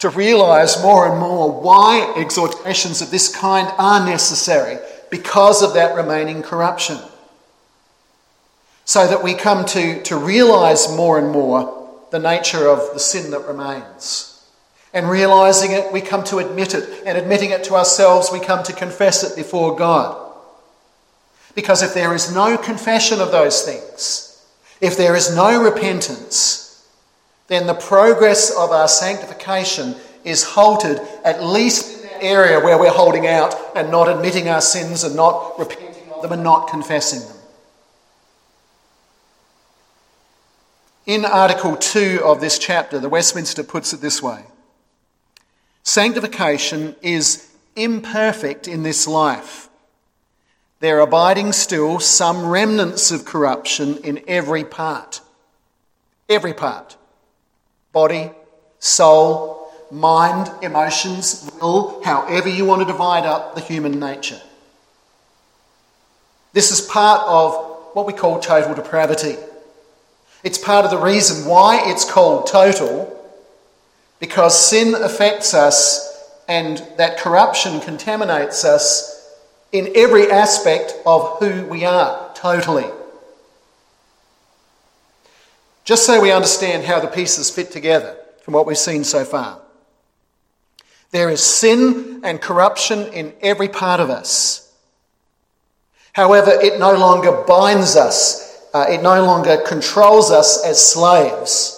to 0.00 0.10
realize 0.10 0.82
more 0.82 1.10
and 1.10 1.18
more 1.18 1.50
why 1.50 2.12
exhortations 2.18 3.00
of 3.00 3.10
this 3.10 3.34
kind 3.34 3.72
are 3.78 4.04
necessary 4.04 4.76
because 5.08 5.62
of 5.62 5.72
that 5.72 5.94
remaining 5.96 6.42
corruption. 6.42 6.98
So 8.84 9.06
that 9.06 9.22
we 9.22 9.32
come 9.32 9.64
to, 9.64 10.02
to 10.02 10.16
realize 10.18 10.94
more 10.94 11.18
and 11.18 11.30
more 11.30 11.90
the 12.10 12.18
nature 12.18 12.68
of 12.68 12.92
the 12.92 13.00
sin 13.00 13.30
that 13.30 13.48
remains. 13.48 14.46
And 14.92 15.08
realizing 15.08 15.72
it, 15.72 15.90
we 15.90 16.02
come 16.02 16.22
to 16.24 16.36
admit 16.36 16.74
it. 16.74 17.04
And 17.06 17.16
admitting 17.16 17.48
it 17.48 17.64
to 17.64 17.76
ourselves, 17.76 18.28
we 18.30 18.40
come 18.40 18.62
to 18.64 18.74
confess 18.74 19.22
it 19.22 19.36
before 19.36 19.74
God. 19.74 20.34
Because 21.54 21.82
if 21.82 21.94
there 21.94 22.14
is 22.14 22.34
no 22.34 22.58
confession 22.58 23.22
of 23.22 23.32
those 23.32 23.62
things, 23.62 24.26
if 24.80 24.96
there 24.96 25.14
is 25.14 25.34
no 25.34 25.62
repentance, 25.62 26.86
then 27.48 27.66
the 27.66 27.74
progress 27.74 28.50
of 28.50 28.70
our 28.70 28.88
sanctification 28.88 29.96
is 30.24 30.44
halted 30.44 31.00
at 31.24 31.42
least 31.42 31.96
in 31.96 32.08
that 32.08 32.22
area 32.22 32.60
where 32.60 32.78
we're 32.78 32.90
holding 32.90 33.26
out 33.26 33.54
and 33.74 33.90
not 33.90 34.08
admitting 34.08 34.48
our 34.48 34.60
sins 34.60 35.04
and 35.04 35.16
not 35.16 35.58
repenting 35.58 36.10
of 36.12 36.22
them 36.22 36.32
and 36.32 36.42
not 36.42 36.68
confessing 36.68 37.20
them. 37.28 37.36
In 41.06 41.24
Article 41.24 41.76
2 41.76 42.20
of 42.24 42.40
this 42.40 42.58
chapter, 42.58 42.98
the 42.98 43.08
Westminster 43.08 43.64
puts 43.64 43.92
it 43.92 44.00
this 44.00 44.22
way 44.22 44.44
Sanctification 45.82 46.94
is 47.02 47.50
imperfect 47.74 48.68
in 48.68 48.82
this 48.82 49.08
life. 49.08 49.69
There 50.80 50.96
are 50.96 51.02
abiding 51.02 51.52
still 51.52 52.00
some 52.00 52.46
remnants 52.46 53.10
of 53.10 53.26
corruption 53.26 53.98
in 53.98 54.22
every 54.26 54.64
part. 54.64 55.20
Every 56.28 56.54
part. 56.54 56.96
Body, 57.92 58.30
soul, 58.78 59.70
mind, 59.90 60.50
emotions, 60.62 61.50
will, 61.60 62.02
however 62.02 62.48
you 62.48 62.64
want 62.64 62.80
to 62.80 62.86
divide 62.86 63.26
up 63.26 63.54
the 63.54 63.60
human 63.60 64.00
nature. 64.00 64.40
This 66.54 66.70
is 66.70 66.80
part 66.80 67.20
of 67.26 67.54
what 67.92 68.06
we 68.06 68.14
call 68.14 68.40
total 68.40 68.74
depravity. 68.74 69.36
It's 70.42 70.58
part 70.58 70.86
of 70.86 70.90
the 70.90 70.98
reason 70.98 71.46
why 71.46 71.90
it's 71.90 72.10
called 72.10 72.46
total, 72.46 73.16
because 74.18 74.58
sin 74.58 74.94
affects 74.94 75.52
us 75.52 76.06
and 76.48 76.82
that 76.96 77.18
corruption 77.18 77.80
contaminates 77.80 78.64
us 78.64 79.09
in 79.72 79.92
every 79.94 80.30
aspect 80.30 80.94
of 81.06 81.38
who 81.38 81.66
we 81.66 81.84
are, 81.84 82.30
totally. 82.34 82.86
Just 85.84 86.06
so 86.06 86.20
we 86.20 86.30
understand 86.30 86.84
how 86.84 87.00
the 87.00 87.08
pieces 87.08 87.50
fit 87.50 87.70
together 87.70 88.16
from 88.42 88.54
what 88.54 88.66
we've 88.66 88.78
seen 88.78 89.04
so 89.04 89.24
far. 89.24 89.60
There 91.10 91.30
is 91.30 91.42
sin 91.42 92.20
and 92.22 92.40
corruption 92.40 93.12
in 93.12 93.32
every 93.40 93.68
part 93.68 94.00
of 94.00 94.10
us. 94.10 94.72
However, 96.12 96.50
it 96.50 96.78
no 96.78 96.94
longer 96.94 97.44
binds 97.46 97.96
us 97.96 98.50
uh, 98.72 98.86
it 98.88 99.02
no 99.02 99.24
longer 99.24 99.56
controls 99.66 100.30
us 100.30 100.64
as 100.64 100.84
slaves. 100.84 101.76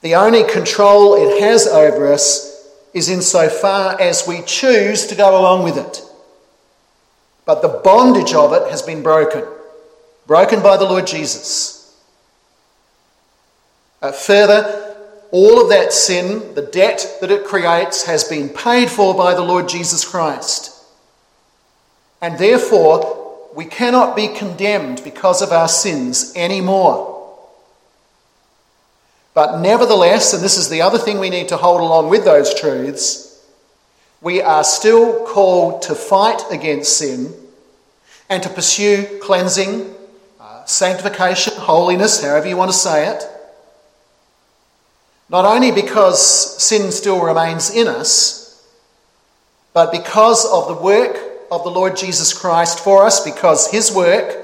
The 0.00 0.14
only 0.14 0.44
control 0.44 1.14
it 1.14 1.40
has 1.40 1.66
over 1.66 2.12
us 2.12 2.50
is 2.92 3.08
insofar 3.08 4.00
as 4.00 4.26
we 4.26 4.42
choose 4.42 5.06
to 5.06 5.14
go 5.14 5.40
along 5.40 5.64
with 5.64 5.76
it. 5.76 6.02
But 7.44 7.62
the 7.62 7.80
bondage 7.82 8.34
of 8.34 8.52
it 8.52 8.70
has 8.70 8.82
been 8.82 9.02
broken, 9.02 9.44
broken 10.26 10.62
by 10.62 10.76
the 10.76 10.84
Lord 10.84 11.06
Jesus. 11.06 11.96
Uh, 14.00 14.12
further, 14.12 14.96
all 15.30 15.62
of 15.62 15.70
that 15.70 15.92
sin, 15.92 16.54
the 16.54 16.62
debt 16.62 17.18
that 17.20 17.30
it 17.30 17.44
creates, 17.44 18.04
has 18.04 18.24
been 18.24 18.48
paid 18.48 18.90
for 18.90 19.14
by 19.14 19.34
the 19.34 19.42
Lord 19.42 19.68
Jesus 19.68 20.04
Christ. 20.04 20.84
And 22.20 22.38
therefore, 22.38 23.48
we 23.54 23.64
cannot 23.64 24.14
be 24.14 24.28
condemned 24.28 25.02
because 25.02 25.42
of 25.42 25.50
our 25.50 25.68
sins 25.68 26.32
anymore. 26.36 27.12
But 29.34 29.60
nevertheless, 29.60 30.34
and 30.34 30.42
this 30.42 30.58
is 30.58 30.68
the 30.68 30.82
other 30.82 30.98
thing 30.98 31.18
we 31.18 31.30
need 31.30 31.48
to 31.48 31.56
hold 31.56 31.80
along 31.80 32.10
with 32.10 32.24
those 32.24 32.58
truths, 32.58 33.31
we 34.22 34.40
are 34.40 34.62
still 34.62 35.26
called 35.26 35.82
to 35.82 35.94
fight 35.94 36.40
against 36.50 36.96
sin 36.96 37.34
and 38.30 38.42
to 38.42 38.48
pursue 38.48 39.18
cleansing, 39.20 39.92
uh, 40.40 40.64
sanctification, 40.64 41.54
holiness, 41.56 42.22
however 42.22 42.48
you 42.48 42.56
want 42.56 42.70
to 42.70 42.76
say 42.76 43.08
it. 43.08 43.24
Not 45.28 45.44
only 45.44 45.72
because 45.72 46.62
sin 46.62 46.92
still 46.92 47.20
remains 47.20 47.74
in 47.74 47.88
us, 47.88 48.64
but 49.72 49.90
because 49.90 50.46
of 50.46 50.68
the 50.68 50.82
work 50.82 51.18
of 51.50 51.64
the 51.64 51.70
Lord 51.70 51.96
Jesus 51.96 52.32
Christ 52.32 52.78
for 52.78 53.04
us, 53.04 53.24
because 53.24 53.70
his 53.70 53.90
work 53.90 54.38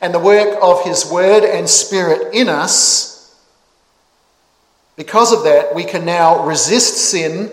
and 0.00 0.14
the 0.14 0.18
work 0.18 0.56
of 0.62 0.84
his 0.84 1.04
word 1.10 1.42
and 1.42 1.68
spirit 1.68 2.32
in 2.32 2.48
us, 2.48 3.10
because 4.96 5.32
of 5.32 5.44
that, 5.44 5.74
we 5.74 5.84
can 5.84 6.04
now 6.04 6.44
resist 6.44 7.10
sin 7.10 7.50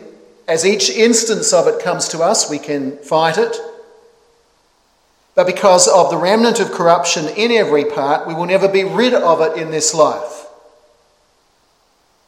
as 0.47 0.65
each 0.65 0.89
instance 0.89 1.51
of 1.51 1.67
it 1.67 1.81
comes 1.81 2.07
to 2.09 2.19
us, 2.19 2.49
we 2.49 2.59
can 2.59 2.97
fight 2.97 3.37
it. 3.37 3.55
But 5.35 5.45
because 5.45 5.87
of 5.87 6.09
the 6.09 6.17
remnant 6.17 6.59
of 6.59 6.71
corruption 6.71 7.27
in 7.27 7.51
every 7.51 7.85
part, 7.85 8.27
we 8.27 8.33
will 8.33 8.45
never 8.45 8.67
be 8.67 8.83
rid 8.83 9.13
of 9.13 9.41
it 9.41 9.61
in 9.61 9.71
this 9.71 9.93
life. 9.93 10.45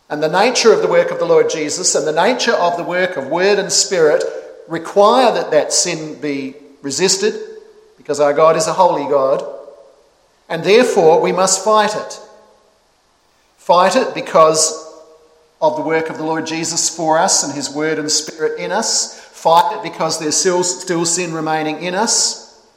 And 0.10 0.22
the 0.22 0.28
nature 0.28 0.74
of 0.74 0.82
the 0.82 0.88
work 0.88 1.12
of 1.12 1.20
the 1.20 1.26
Lord 1.26 1.50
Jesus 1.50 1.96
and 1.96 2.06
the 2.06 2.12
nature 2.12 2.54
of 2.54 2.78
the 2.78 2.84
work 2.84 3.16
of 3.16 3.28
word 3.28 3.58
and 3.58 3.72
spirit 3.72 4.24
require 4.68 5.32
that 5.34 5.52
that 5.52 5.72
sin 5.72 6.20
be 6.20 6.56
resisted 6.82 7.40
because 7.98 8.20
our 8.20 8.34
God 8.34 8.56
is 8.56 8.68
a 8.68 8.74
holy 8.74 9.10
God. 9.10 9.48
And 10.50 10.64
therefore, 10.64 11.22
we 11.22 11.32
must 11.32 11.64
fight 11.64 11.96
it. 11.96 12.20
Fight 13.58 13.96
it 13.96 14.16
because 14.16 14.89
of 15.62 15.76
the 15.76 15.82
work 15.82 16.10
of 16.10 16.18
the 16.18 16.24
Lord 16.24 16.46
Jesus 16.48 16.94
for 16.94 17.18
us 17.18 17.44
and 17.44 17.54
his 17.54 17.70
word 17.70 18.00
and 18.00 18.12
spirit 18.12 18.60
in 18.60 18.72
us. 18.72 19.20
Fight 19.20 19.78
it 19.78 19.84
because 19.84 20.20
there's 20.20 20.38
still, 20.38 20.64
still 20.64 21.06
sin 21.06 21.34
remaining 21.34 21.84
in 21.84 21.96
us. 21.96 22.68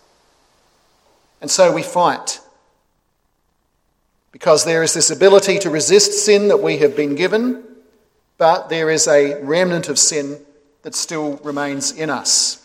And 1.40 1.50
so 1.50 1.72
we 1.72 1.82
fight. 1.82 2.40
Because 4.30 4.64
there 4.64 4.82
is 4.82 4.94
this 4.94 5.10
ability 5.10 5.58
to 5.60 5.70
resist 5.70 6.24
sin 6.24 6.48
that 6.48 6.60
we 6.60 6.78
have 6.78 6.96
been 6.96 7.14
given, 7.14 7.62
but 8.38 8.68
there 8.68 8.90
is 8.90 9.06
a 9.06 9.40
remnant 9.42 9.88
of 9.88 9.98
sin 9.98 10.38
that 10.82 10.94
still 10.94 11.36
remains 11.38 11.92
in 11.92 12.10
us. 12.10 12.58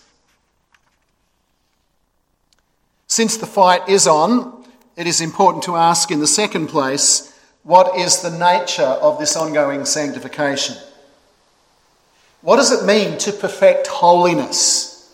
Since 3.07 3.37
the 3.37 3.45
fight 3.45 3.87
is 3.87 4.07
on, 4.07 4.65
it 4.95 5.07
is 5.07 5.21
important 5.21 5.63
to 5.65 5.75
ask 5.75 6.11
in 6.11 6.19
the 6.19 6.27
second 6.27 6.67
place 6.67 7.33
what 7.67 7.97
is 7.97 8.21
the 8.21 8.31
nature 8.31 8.81
of 8.81 9.19
this 9.19 9.35
ongoing 9.35 9.83
sanctification? 9.83 10.77
What 12.39 12.55
does 12.55 12.71
it 12.71 12.85
mean 12.85 13.17
to 13.17 13.33
perfect 13.33 13.87
holiness, 13.87 15.13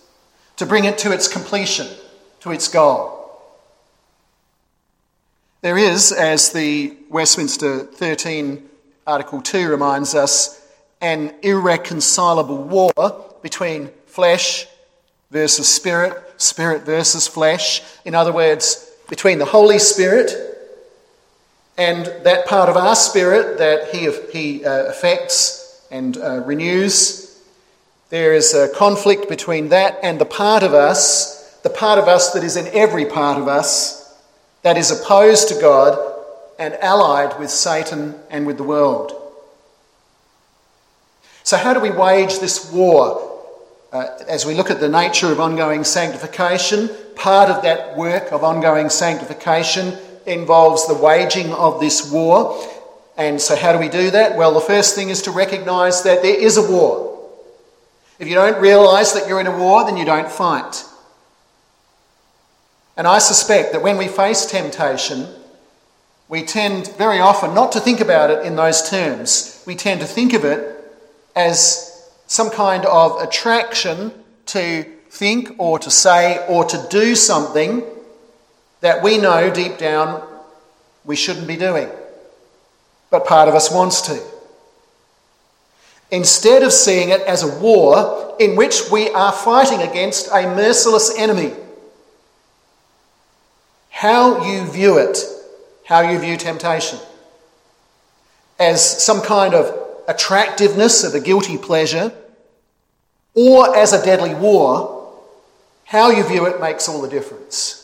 to 0.57 0.67
bring 0.67 0.85
it 0.85 0.99
to 0.99 1.11
its 1.11 1.27
completion, 1.27 1.87
to 2.41 2.51
its 2.51 2.67
goal? 2.67 3.41
There 5.61 5.79
is, 5.79 6.11
as 6.11 6.51
the 6.51 6.95
Westminster 7.09 7.79
13 7.79 8.69
Article 9.07 9.41
2 9.41 9.67
reminds 9.67 10.13
us, 10.13 10.63
an 11.01 11.33
irreconcilable 11.41 12.65
war 12.65 13.35
between 13.41 13.89
flesh 14.05 14.67
versus 15.31 15.67
spirit, 15.67 16.21
spirit 16.37 16.83
versus 16.83 17.27
flesh. 17.27 17.81
In 18.05 18.13
other 18.13 18.31
words, 18.31 18.91
between 19.09 19.39
the 19.39 19.45
Holy 19.45 19.79
Spirit 19.79 20.52
and 21.77 22.05
that 22.23 22.45
part 22.45 22.69
of 22.69 22.77
our 22.77 22.95
spirit 22.95 23.57
that 23.57 23.89
He, 23.93 24.11
he 24.31 24.65
uh, 24.65 24.85
affects 24.85 25.85
and 25.89 26.17
uh, 26.17 26.41
renews, 26.41 27.41
there 28.09 28.33
is 28.33 28.53
a 28.53 28.69
conflict 28.69 29.27
between 29.27 29.69
that 29.69 29.97
and 30.03 30.19
the 30.19 30.25
part 30.25 30.61
of 30.63 30.73
us, 30.73 31.59
the 31.63 31.69
part 31.69 31.97
of 31.97 32.07
us 32.07 32.33
that 32.33 32.43
is 32.43 32.57
in 32.57 32.67
every 32.67 33.05
part 33.05 33.39
of 33.39 33.47
us, 33.47 34.19
that 34.61 34.77
is 34.77 34.91
opposed 34.91 35.47
to 35.49 35.59
God 35.59 35.97
and 36.59 36.75
allied 36.75 37.39
with 37.39 37.49
Satan 37.49 38.15
and 38.29 38.45
with 38.45 38.57
the 38.57 38.63
world. 38.63 39.19
So, 41.43 41.57
how 41.57 41.73
do 41.73 41.79
we 41.79 41.89
wage 41.89 42.39
this 42.39 42.71
war? 42.71 43.31
Uh, 43.91 44.07
as 44.27 44.45
we 44.45 44.55
look 44.55 44.71
at 44.71 44.79
the 44.79 44.89
nature 44.89 45.31
of 45.31 45.39
ongoing 45.39 45.83
sanctification, 45.83 46.89
part 47.15 47.49
of 47.49 47.61
that 47.63 47.97
work 47.97 48.31
of 48.31 48.43
ongoing 48.43 48.89
sanctification 48.89 49.97
involves 50.25 50.87
the 50.87 50.93
waging 50.93 51.51
of 51.53 51.79
this 51.79 52.11
war. 52.11 52.61
And 53.17 53.39
so, 53.39 53.55
how 53.55 53.73
do 53.73 53.79
we 53.79 53.89
do 53.89 54.11
that? 54.11 54.37
Well, 54.37 54.53
the 54.53 54.59
first 54.59 54.95
thing 54.95 55.09
is 55.09 55.21
to 55.23 55.31
recognize 55.31 56.03
that 56.03 56.21
there 56.21 56.39
is 56.39 56.57
a 56.57 56.71
war. 56.71 57.13
If 58.19 58.27
you 58.27 58.35
don't 58.35 58.61
realize 58.61 59.13
that 59.13 59.27
you're 59.27 59.39
in 59.39 59.47
a 59.47 59.57
war, 59.57 59.85
then 59.85 59.97
you 59.97 60.05
don't 60.05 60.31
fight. 60.31 60.83
And 62.95 63.07
I 63.07 63.19
suspect 63.19 63.73
that 63.73 63.81
when 63.81 63.97
we 63.97 64.07
face 64.07 64.45
temptation, 64.45 65.27
we 66.29 66.43
tend 66.43 66.95
very 66.97 67.19
often 67.19 67.53
not 67.53 67.71
to 67.73 67.79
think 67.79 67.99
about 67.99 68.29
it 68.29 68.45
in 68.45 68.55
those 68.55 68.89
terms. 68.89 69.63
We 69.67 69.75
tend 69.75 70.01
to 70.01 70.07
think 70.07 70.33
of 70.33 70.45
it 70.45 70.73
as 71.35 72.11
some 72.27 72.49
kind 72.49 72.85
of 72.85 73.21
attraction 73.21 74.11
to 74.47 74.83
think 75.09 75.55
or 75.59 75.77
to 75.79 75.91
say 75.91 76.43
or 76.47 76.65
to 76.65 76.87
do 76.89 77.15
something 77.15 77.83
that 78.83 79.01
we 79.01 79.17
know 79.17 79.49
deep 79.49 79.77
down 79.77 80.21
we 81.05 81.15
shouldn't 81.15 81.47
be 81.47 81.55
doing, 81.55 81.89
but 83.09 83.25
part 83.25 83.47
of 83.47 83.55
us 83.55 83.71
wants 83.71 84.01
to. 84.01 84.21
Instead 86.11 86.63
of 86.63 86.73
seeing 86.73 87.09
it 87.09 87.21
as 87.21 87.43
a 87.43 87.59
war 87.59 88.35
in 88.41 88.57
which 88.57 88.91
we 88.91 89.09
are 89.11 89.31
fighting 89.31 89.81
against 89.81 90.27
a 90.33 90.43
merciless 90.43 91.17
enemy, 91.17 91.53
how 93.89 94.45
you 94.51 94.69
view 94.69 94.97
it, 94.97 95.17
how 95.85 96.01
you 96.01 96.19
view 96.19 96.35
temptation, 96.35 96.99
as 98.59 99.01
some 99.01 99.21
kind 99.21 99.53
of 99.53 99.73
attractiveness 100.09 101.05
of 101.05 101.15
a 101.15 101.21
guilty 101.21 101.57
pleasure, 101.57 102.11
or 103.33 103.73
as 103.77 103.93
a 103.93 104.03
deadly 104.03 104.35
war, 104.35 105.09
how 105.85 106.11
you 106.11 106.27
view 106.27 106.45
it 106.47 106.59
makes 106.59 106.89
all 106.89 107.01
the 107.01 107.07
difference. 107.07 107.82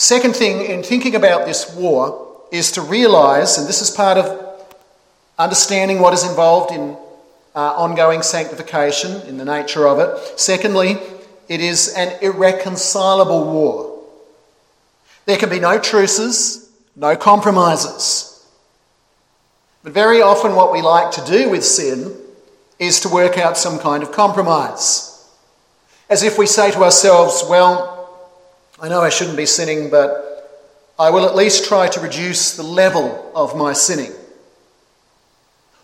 Second 0.00 0.34
thing 0.34 0.64
in 0.64 0.82
thinking 0.82 1.14
about 1.14 1.44
this 1.44 1.74
war 1.74 2.40
is 2.50 2.72
to 2.72 2.80
realize, 2.80 3.58
and 3.58 3.68
this 3.68 3.82
is 3.82 3.90
part 3.90 4.16
of 4.16 4.56
understanding 5.38 6.00
what 6.00 6.14
is 6.14 6.26
involved 6.26 6.72
in 6.72 6.96
uh, 7.54 7.74
ongoing 7.76 8.22
sanctification, 8.22 9.20
in 9.28 9.36
the 9.36 9.44
nature 9.44 9.86
of 9.86 9.98
it. 9.98 10.40
Secondly, 10.40 10.96
it 11.50 11.60
is 11.60 11.92
an 11.98 12.16
irreconcilable 12.22 13.44
war. 13.44 14.02
There 15.26 15.36
can 15.36 15.50
be 15.50 15.60
no 15.60 15.78
truces, 15.78 16.72
no 16.96 17.14
compromises. 17.14 18.42
But 19.82 19.92
very 19.92 20.22
often, 20.22 20.54
what 20.54 20.72
we 20.72 20.80
like 20.80 21.10
to 21.10 21.24
do 21.26 21.50
with 21.50 21.62
sin 21.62 22.16
is 22.78 23.00
to 23.00 23.10
work 23.10 23.36
out 23.36 23.58
some 23.58 23.78
kind 23.78 24.02
of 24.02 24.12
compromise. 24.12 25.30
As 26.08 26.22
if 26.22 26.38
we 26.38 26.46
say 26.46 26.70
to 26.70 26.84
ourselves, 26.84 27.44
well, 27.46 27.99
I 28.80 28.88
know 28.88 29.02
I 29.02 29.10
shouldn't 29.10 29.36
be 29.36 29.44
sinning, 29.44 29.90
but 29.90 30.30
I 30.98 31.10
will 31.10 31.26
at 31.26 31.36
least 31.36 31.66
try 31.66 31.88
to 31.88 32.00
reduce 32.00 32.56
the 32.56 32.62
level 32.62 33.30
of 33.34 33.54
my 33.54 33.74
sinning. 33.74 34.12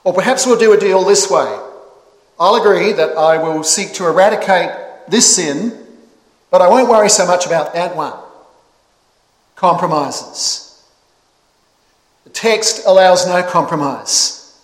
Or 0.02 0.14
perhaps 0.14 0.46
we'll 0.46 0.58
do 0.58 0.72
a 0.72 0.80
deal 0.80 1.04
this 1.04 1.30
way. 1.30 1.60
I'll 2.40 2.54
agree 2.54 2.92
that 2.92 3.16
I 3.18 3.36
will 3.36 3.64
seek 3.64 3.92
to 3.94 4.06
eradicate 4.06 4.70
this 5.08 5.36
sin, 5.36 5.76
but 6.50 6.62
I 6.62 6.68
won't 6.68 6.88
worry 6.88 7.10
so 7.10 7.26
much 7.26 7.44
about 7.44 7.74
that 7.74 7.96
one. 7.96 8.14
Compromises. 9.56 10.82
The 12.24 12.30
text 12.30 12.86
allows 12.86 13.26
no 13.26 13.42
compromise. 13.42 14.58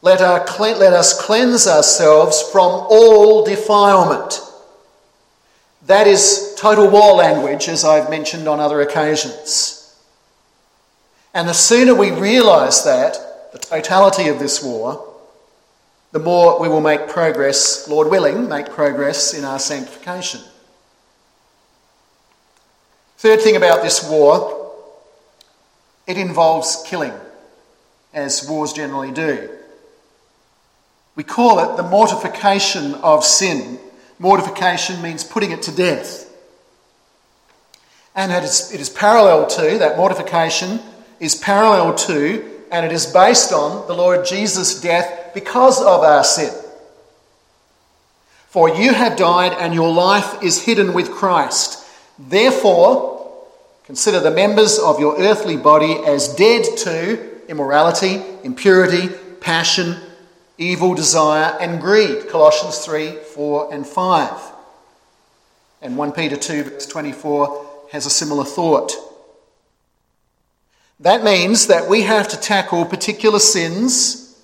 Let, 0.00 0.20
our, 0.20 0.44
let 0.58 0.92
us 0.92 1.20
cleanse 1.20 1.66
ourselves 1.66 2.42
from 2.52 2.70
all 2.88 3.44
defilement. 3.44 4.40
That 5.86 6.06
is 6.06 6.53
total 6.64 6.88
war 6.88 7.12
language, 7.12 7.68
as 7.68 7.84
I've 7.84 8.08
mentioned 8.08 8.48
on 8.48 8.58
other 8.58 8.80
occasions. 8.80 9.94
And 11.34 11.46
the 11.46 11.52
sooner 11.52 11.94
we 11.94 12.10
realise 12.10 12.80
that, 12.84 13.52
the 13.52 13.58
totality 13.58 14.28
of 14.28 14.38
this 14.38 14.62
war, 14.62 15.12
the 16.12 16.20
more 16.20 16.58
we 16.58 16.68
will 16.68 16.80
make 16.80 17.06
progress, 17.06 17.86
Lord 17.86 18.08
willing, 18.10 18.48
make 18.48 18.70
progress 18.70 19.34
in 19.34 19.44
our 19.44 19.58
sanctification. 19.58 20.40
Third 23.18 23.42
thing 23.42 23.56
about 23.56 23.82
this 23.82 24.08
war, 24.08 24.72
it 26.06 26.16
involves 26.16 26.82
killing, 26.86 27.12
as 28.14 28.48
wars 28.48 28.72
generally 28.72 29.10
do. 29.10 29.50
We 31.14 31.24
call 31.24 31.58
it 31.58 31.76
the 31.76 31.82
mortification 31.82 32.94
of 32.94 33.22
sin 33.22 33.78
Mortification 34.18 35.02
means 35.02 35.24
putting 35.24 35.50
it 35.50 35.62
to 35.62 35.74
death. 35.74 36.30
And 38.14 38.30
it 38.32 38.44
is, 38.44 38.72
it 38.72 38.80
is 38.80 38.88
parallel 38.88 39.46
to, 39.48 39.78
that 39.78 39.96
mortification 39.96 40.80
is 41.18 41.34
parallel 41.34 41.94
to, 41.94 42.44
and 42.70 42.86
it 42.86 42.92
is 42.92 43.06
based 43.06 43.52
on 43.52 43.86
the 43.86 43.94
Lord 43.94 44.24
Jesus' 44.24 44.80
death 44.80 45.32
because 45.34 45.80
of 45.80 46.00
our 46.00 46.24
sin. 46.24 46.52
For 48.48 48.68
you 48.68 48.94
have 48.94 49.16
died, 49.16 49.52
and 49.58 49.74
your 49.74 49.92
life 49.92 50.42
is 50.42 50.62
hidden 50.62 50.94
with 50.94 51.10
Christ. 51.10 51.84
Therefore, 52.18 53.48
consider 53.84 54.20
the 54.20 54.30
members 54.30 54.78
of 54.78 55.00
your 55.00 55.18
earthly 55.20 55.56
body 55.56 55.94
as 56.06 56.28
dead 56.36 56.64
to 56.78 57.48
immorality, 57.48 58.22
impurity, 58.44 59.08
passion, 59.40 59.96
evil 60.56 60.94
desire, 60.94 61.56
and 61.60 61.80
greed. 61.80 62.28
Colossians 62.28 62.78
3 62.78 63.16
4 63.34 63.74
and 63.74 63.86
5. 63.86 64.52
And 65.82 65.98
1 65.98 66.12
Peter 66.12 66.36
2, 66.36 66.62
verse 66.64 66.86
24 66.86 67.63
has 67.94 68.06
a 68.06 68.10
similar 68.10 68.42
thought. 68.42 68.92
That 70.98 71.22
means 71.22 71.68
that 71.68 71.88
we 71.88 72.02
have 72.02 72.26
to 72.26 72.36
tackle 72.36 72.84
particular 72.86 73.38
sins, 73.38 74.36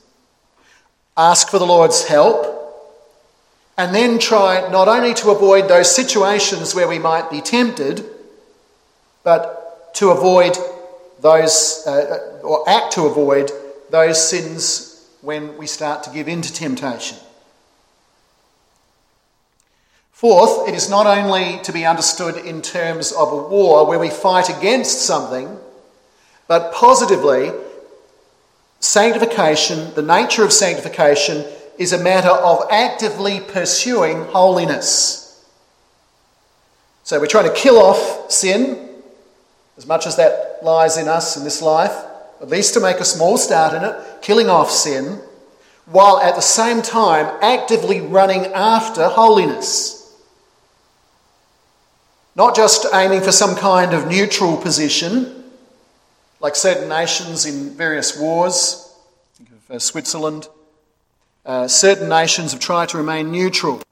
ask 1.16 1.48
for 1.48 1.58
the 1.58 1.66
Lord's 1.66 2.04
help, 2.06 2.46
and 3.76 3.92
then 3.92 4.20
try 4.20 4.70
not 4.70 4.86
only 4.86 5.14
to 5.14 5.30
avoid 5.30 5.66
those 5.66 5.92
situations 5.92 6.76
where 6.76 6.86
we 6.86 7.00
might 7.00 7.28
be 7.28 7.40
tempted, 7.40 8.04
but 9.24 9.92
to 9.94 10.10
avoid 10.10 10.56
those, 11.20 11.84
uh, 11.88 12.38
or 12.44 12.62
act 12.68 12.92
to 12.92 13.06
avoid 13.06 13.50
those 13.90 14.28
sins 14.28 15.08
when 15.22 15.58
we 15.58 15.66
start 15.66 16.04
to 16.04 16.10
give 16.10 16.28
in 16.28 16.40
to 16.40 16.52
temptation. 16.52 17.18
Fourth, 20.20 20.68
it 20.68 20.74
is 20.74 20.90
not 20.90 21.06
only 21.06 21.61
to 21.62 21.72
be 21.72 21.87
understood 21.87 22.37
in 22.37 22.61
terms 22.61 23.11
of 23.11 23.33
a 23.33 23.37
war 23.37 23.87
where 23.87 23.98
we 23.98 24.11
fight 24.11 24.50
against 24.50 25.06
something, 25.06 25.59
but 26.46 26.74
positively, 26.74 27.50
sanctification, 28.80 29.94
the 29.94 30.02
nature 30.02 30.44
of 30.44 30.52
sanctification, 30.52 31.46
is 31.78 31.94
a 31.94 31.98
matter 31.98 32.28
of 32.28 32.66
actively 32.70 33.40
pursuing 33.40 34.24
holiness. 34.26 35.42
So 37.02 37.18
we're 37.18 37.26
trying 37.26 37.48
to 37.48 37.54
kill 37.54 37.78
off 37.78 38.30
sin 38.30 38.90
as 39.78 39.87
much 39.87 40.06
as 40.06 40.16
that 40.16 40.59
lies 40.62 40.98
in 40.98 41.09
us 41.09 41.38
in 41.38 41.44
this 41.44 41.62
life, 41.62 41.96
at 42.42 42.50
least 42.50 42.74
to 42.74 42.80
make 42.80 42.98
a 42.98 43.06
small 43.06 43.38
start 43.38 43.72
in 43.72 43.85
it, 43.85 43.96
killing 44.20 44.50
off 44.50 44.70
sin, 44.70 45.18
while 45.87 46.20
at 46.20 46.35
the 46.35 46.42
same 46.42 46.83
time 46.83 47.38
actively 47.40 48.02
running 48.02 48.44
after 48.52 49.09
holiness. 49.09 49.99
Not 52.40 52.57
just 52.57 52.87
aiming 52.94 53.20
for 53.20 53.33
some 53.33 53.55
kind 53.55 53.92
of 53.92 54.09
neutral 54.09 54.57
position, 54.57 55.44
like 56.40 56.57
certain 56.57 56.88
nations 56.88 57.44
in 57.44 57.76
various 57.76 58.18
wars, 58.18 58.96
think 59.35 59.50
of 59.50 59.76
uh, 59.76 59.79
Switzerland. 59.79 60.48
Uh, 61.44 61.68
certain 61.68 62.09
nations 62.09 62.53
have 62.53 62.61
tried 62.62 62.88
to 62.88 62.96
remain 62.96 63.31
neutral. 63.31 63.83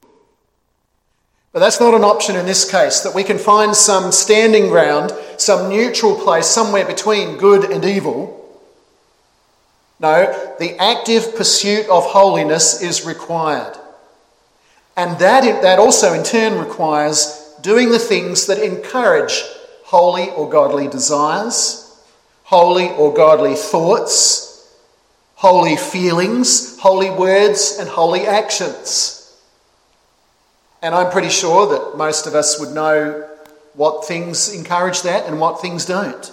But 1.52 1.58
that's 1.58 1.78
not 1.78 1.92
an 1.92 2.04
option 2.04 2.36
in 2.36 2.46
this 2.46 2.64
case, 2.70 3.00
that 3.00 3.14
we 3.14 3.22
can 3.22 3.36
find 3.36 3.76
some 3.76 4.12
standing 4.12 4.68
ground, 4.68 5.12
some 5.36 5.68
neutral 5.68 6.14
place 6.14 6.46
somewhere 6.46 6.86
between 6.86 7.36
good 7.36 7.70
and 7.70 7.84
evil. 7.84 8.34
No, 10.00 10.54
the 10.58 10.74
active 10.78 11.36
pursuit 11.36 11.86
of 11.90 12.02
holiness 12.06 12.80
is 12.80 13.04
required. 13.04 13.76
And 14.96 15.18
that, 15.18 15.60
that 15.60 15.78
also 15.78 16.14
in 16.14 16.24
turn 16.24 16.58
requires 16.58 17.37
doing 17.62 17.90
the 17.90 17.98
things 17.98 18.46
that 18.46 18.58
encourage 18.58 19.42
holy 19.84 20.30
or 20.30 20.48
godly 20.48 20.88
desires, 20.88 21.84
holy 22.44 22.90
or 22.90 23.12
godly 23.12 23.54
thoughts, 23.54 24.76
holy 25.34 25.76
feelings, 25.76 26.78
holy 26.78 27.10
words, 27.10 27.76
and 27.78 27.88
holy 27.88 28.26
actions. 28.26 29.36
And 30.82 30.94
I'm 30.94 31.10
pretty 31.10 31.30
sure 31.30 31.66
that 31.68 31.96
most 31.96 32.26
of 32.26 32.34
us 32.34 32.60
would 32.60 32.70
know 32.70 33.28
what 33.74 34.06
things 34.06 34.52
encourage 34.54 35.02
that 35.02 35.26
and 35.26 35.40
what 35.40 35.60
things 35.60 35.84
don't. 35.86 36.32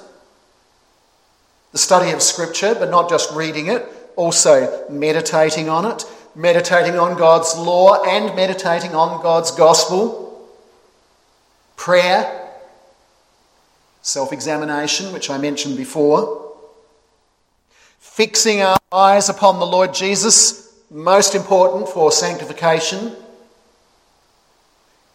The 1.72 1.78
study 1.78 2.12
of 2.12 2.22
Scripture, 2.22 2.76
but 2.76 2.90
not 2.90 3.10
just 3.10 3.34
reading 3.34 3.68
it, 3.68 3.86
also 4.16 4.86
meditating 4.90 5.70
on 5.70 5.86
it, 5.86 6.04
meditating 6.36 6.98
on 6.98 7.18
God's 7.18 7.56
law 7.56 8.04
and 8.04 8.36
meditating 8.36 8.96
on 8.96 9.22
God's 9.22 9.52
gospel 9.52 10.25
prayer, 11.76 12.52
self 14.02 14.32
examination, 14.32 15.12
which 15.14 15.30
I 15.30 15.38
mentioned 15.38 15.78
before, 15.78 16.54
fixing 18.00 18.62
our 18.62 18.78
eyes 18.92 19.30
upon 19.30 19.60
the 19.60 19.66
Lord 19.66 19.94
Jesus, 19.94 20.74
most 20.90 21.36
important 21.36 21.90
for 21.90 22.12
sanctification, 22.12 23.16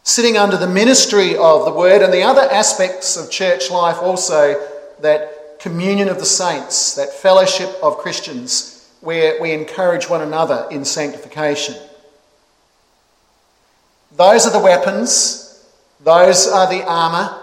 sitting 0.03 0.37
under 0.37 0.57
the 0.57 0.67
ministry 0.67 1.37
of 1.37 1.65
the 1.65 1.73
Word, 1.73 2.03
and 2.03 2.13
the 2.13 2.23
other 2.23 2.43
aspects 2.43 3.17
of 3.17 3.31
church 3.31 3.71
life 3.71 3.99
also 4.03 4.61
that 5.01 5.59
communion 5.61 6.09
of 6.09 6.19
the 6.19 6.27
saints, 6.27 6.95
that 6.95 7.13
fellowship 7.13 7.71
of 7.83 7.99
Christians, 7.99 8.91
where 9.01 9.41
we 9.41 9.53
encourage 9.53 10.09
one 10.09 10.23
another 10.23 10.67
in 10.71 10.85
sanctification. 10.85 11.75
Those 14.17 14.47
are 14.47 14.53
the 14.53 14.59
weapons 14.59 15.50
those 16.05 16.49
are 16.49 16.69
the 16.69 16.85
armour. 16.85 17.37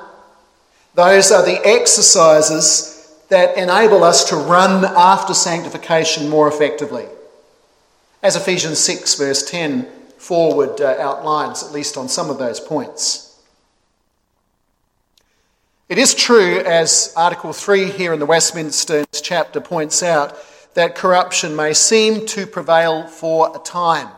Those 0.96 1.32
are 1.32 1.46
the 1.46 1.62
exercises 1.66 2.94
that 3.30 3.58
enable 3.58 4.04
us 4.04 4.30
to 4.30 4.36
run 4.36 4.86
after 4.86 5.34
sanctification 5.34 6.30
more 6.30 6.48
effectively. 6.48 7.06
As 8.24 8.36
Ephesians 8.36 8.80
6, 8.80 9.16
verse 9.16 9.50
10 9.50 9.84
forward 10.18 10.82
uh, 10.82 10.96
outlines, 11.00 11.64
at 11.64 11.72
least 11.72 11.98
on 11.98 12.10
some 12.10 12.30
of 12.30 12.40
those 12.40 12.60
points. 12.60 13.42
It 15.88 15.98
is 15.98 16.14
true, 16.14 16.60
as 16.60 17.14
Article 17.16 17.54
3 17.54 17.92
here 17.92 18.12
in 18.12 18.20
the 18.20 18.26
Westminster 18.26 19.06
chapter 19.14 19.62
points 19.62 20.04
out, 20.04 20.38
that 20.74 20.96
corruption 20.96 21.56
may 21.56 21.74
seem 21.74 22.26
to 22.28 22.46
prevail 22.46 23.08
for 23.08 23.56
a 23.56 23.60
time. 23.60 24.10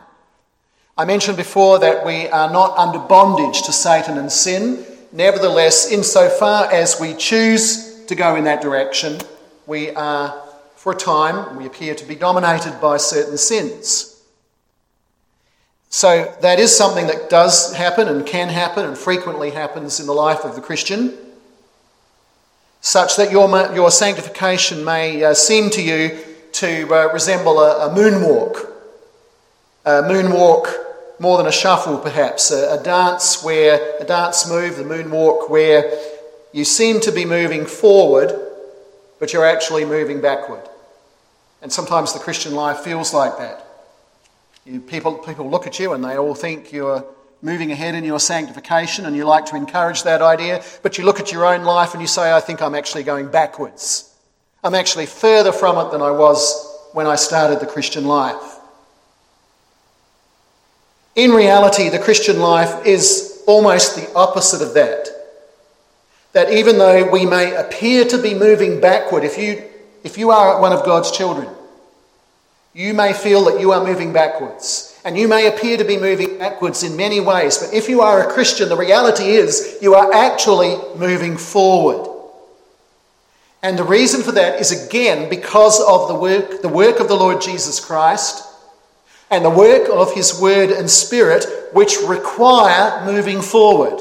I 1.00 1.06
mentioned 1.06 1.38
before 1.38 1.78
that 1.78 2.04
we 2.04 2.28
are 2.28 2.52
not 2.52 2.76
under 2.76 2.98
bondage 2.98 3.62
to 3.62 3.72
Satan 3.72 4.18
and 4.18 4.30
sin. 4.30 4.84
Nevertheless, 5.12 5.90
insofar 5.90 6.70
as 6.70 7.00
we 7.00 7.14
choose 7.14 8.04
to 8.04 8.14
go 8.14 8.36
in 8.36 8.44
that 8.44 8.60
direction, 8.60 9.18
we 9.66 9.92
are, 9.92 10.38
for 10.76 10.92
a 10.92 10.94
time, 10.94 11.56
we 11.56 11.64
appear 11.64 11.94
to 11.94 12.04
be 12.04 12.14
dominated 12.14 12.78
by 12.82 12.98
certain 12.98 13.38
sins. 13.38 14.22
So 15.88 16.36
that 16.42 16.60
is 16.60 16.76
something 16.76 17.06
that 17.06 17.30
does 17.30 17.74
happen 17.74 18.06
and 18.06 18.26
can 18.26 18.50
happen 18.50 18.84
and 18.84 18.98
frequently 18.98 19.52
happens 19.52 20.00
in 20.00 20.06
the 20.06 20.12
life 20.12 20.44
of 20.44 20.54
the 20.54 20.60
Christian, 20.60 21.16
such 22.82 23.16
that 23.16 23.32
your, 23.32 23.48
your 23.74 23.90
sanctification 23.90 24.84
may 24.84 25.24
uh, 25.24 25.32
seem 25.32 25.70
to 25.70 25.82
you 25.82 26.18
to 26.52 26.94
uh, 26.94 27.10
resemble 27.10 27.58
a, 27.58 27.86
a 27.86 27.94
moonwalk. 27.94 28.66
A 29.86 30.02
moonwalk 30.02 30.88
more 31.20 31.36
than 31.36 31.46
a 31.46 31.52
shuffle, 31.52 31.98
perhaps, 31.98 32.50
a, 32.50 32.80
a 32.80 32.82
dance 32.82 33.44
where 33.44 33.98
a 34.00 34.04
dance 34.04 34.48
move, 34.48 34.76
the 34.76 34.82
moonwalk, 34.82 35.50
where 35.50 35.92
you 36.52 36.64
seem 36.64 36.98
to 37.02 37.12
be 37.12 37.26
moving 37.26 37.66
forward, 37.66 38.32
but 39.18 39.32
you're 39.32 39.44
actually 39.44 39.84
moving 39.84 40.22
backward. 40.22 40.66
And 41.60 41.70
sometimes 41.70 42.14
the 42.14 42.18
Christian 42.18 42.54
life 42.54 42.78
feels 42.78 43.12
like 43.12 43.36
that. 43.36 43.66
You, 44.64 44.80
people, 44.80 45.18
people 45.18 45.48
look 45.48 45.66
at 45.66 45.78
you 45.78 45.92
and 45.92 46.02
they 46.02 46.16
all 46.16 46.34
think 46.34 46.72
you're 46.72 47.04
moving 47.42 47.70
ahead 47.70 47.94
in 47.94 48.02
your 48.02 48.18
sanctification 48.18 49.04
and 49.04 49.14
you 49.14 49.24
like 49.24 49.44
to 49.46 49.56
encourage 49.56 50.02
that 50.04 50.22
idea, 50.22 50.64
but 50.82 50.96
you 50.96 51.04
look 51.04 51.20
at 51.20 51.32
your 51.32 51.44
own 51.44 51.64
life 51.64 51.92
and 51.92 52.00
you 52.00 52.06
say, 52.06 52.32
I 52.32 52.40
think 52.40 52.62
I'm 52.62 52.74
actually 52.74 53.02
going 53.02 53.30
backwards. 53.30 54.14
I'm 54.64 54.74
actually 54.74 55.06
further 55.06 55.52
from 55.52 55.76
it 55.86 55.90
than 55.90 56.00
I 56.00 56.10
was 56.10 56.66
when 56.92 57.06
I 57.06 57.16
started 57.16 57.60
the 57.60 57.66
Christian 57.66 58.06
life. 58.06 58.49
In 61.20 61.32
reality, 61.32 61.90
the 61.90 61.98
Christian 61.98 62.38
life 62.38 62.86
is 62.86 63.42
almost 63.46 63.94
the 63.94 64.10
opposite 64.14 64.62
of 64.62 64.72
that. 64.72 65.10
That 66.32 66.50
even 66.50 66.78
though 66.78 67.10
we 67.10 67.26
may 67.26 67.54
appear 67.54 68.06
to 68.06 68.16
be 68.16 68.32
moving 68.32 68.80
backward, 68.80 69.22
if 69.22 69.36
you, 69.36 69.62
if 70.02 70.16
you 70.16 70.30
are 70.30 70.58
one 70.62 70.72
of 70.72 70.82
God's 70.82 71.10
children, 71.10 71.46
you 72.72 72.94
may 72.94 73.12
feel 73.12 73.44
that 73.44 73.60
you 73.60 73.70
are 73.72 73.84
moving 73.84 74.14
backwards. 74.14 74.98
And 75.04 75.18
you 75.18 75.28
may 75.28 75.46
appear 75.46 75.76
to 75.76 75.84
be 75.84 75.98
moving 75.98 76.38
backwards 76.38 76.82
in 76.82 76.96
many 76.96 77.20
ways, 77.20 77.58
but 77.58 77.74
if 77.74 77.90
you 77.90 78.00
are 78.00 78.26
a 78.26 78.32
Christian, 78.32 78.70
the 78.70 78.76
reality 78.78 79.24
is 79.24 79.76
you 79.82 79.94
are 79.94 80.10
actually 80.14 80.78
moving 80.96 81.36
forward. 81.36 82.08
And 83.62 83.78
the 83.78 83.84
reason 83.84 84.22
for 84.22 84.32
that 84.32 84.58
is 84.58 84.86
again 84.86 85.28
because 85.28 85.82
of 85.82 86.08
the 86.08 86.14
work, 86.14 86.62
the 86.62 86.68
work 86.70 86.98
of 86.98 87.08
the 87.08 87.14
Lord 87.14 87.42
Jesus 87.42 87.78
Christ 87.78 88.46
and 89.30 89.44
the 89.44 89.50
work 89.50 89.88
of 89.88 90.12
His 90.14 90.40
Word 90.40 90.70
and 90.70 90.90
Spirit, 90.90 91.46
which 91.72 91.96
require 92.06 93.04
moving 93.04 93.40
forward. 93.40 94.00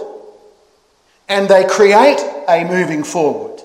And 1.27 1.47
they 1.47 1.65
create 1.67 2.19
a 2.47 2.65
moving 2.65 3.03
forward. 3.03 3.61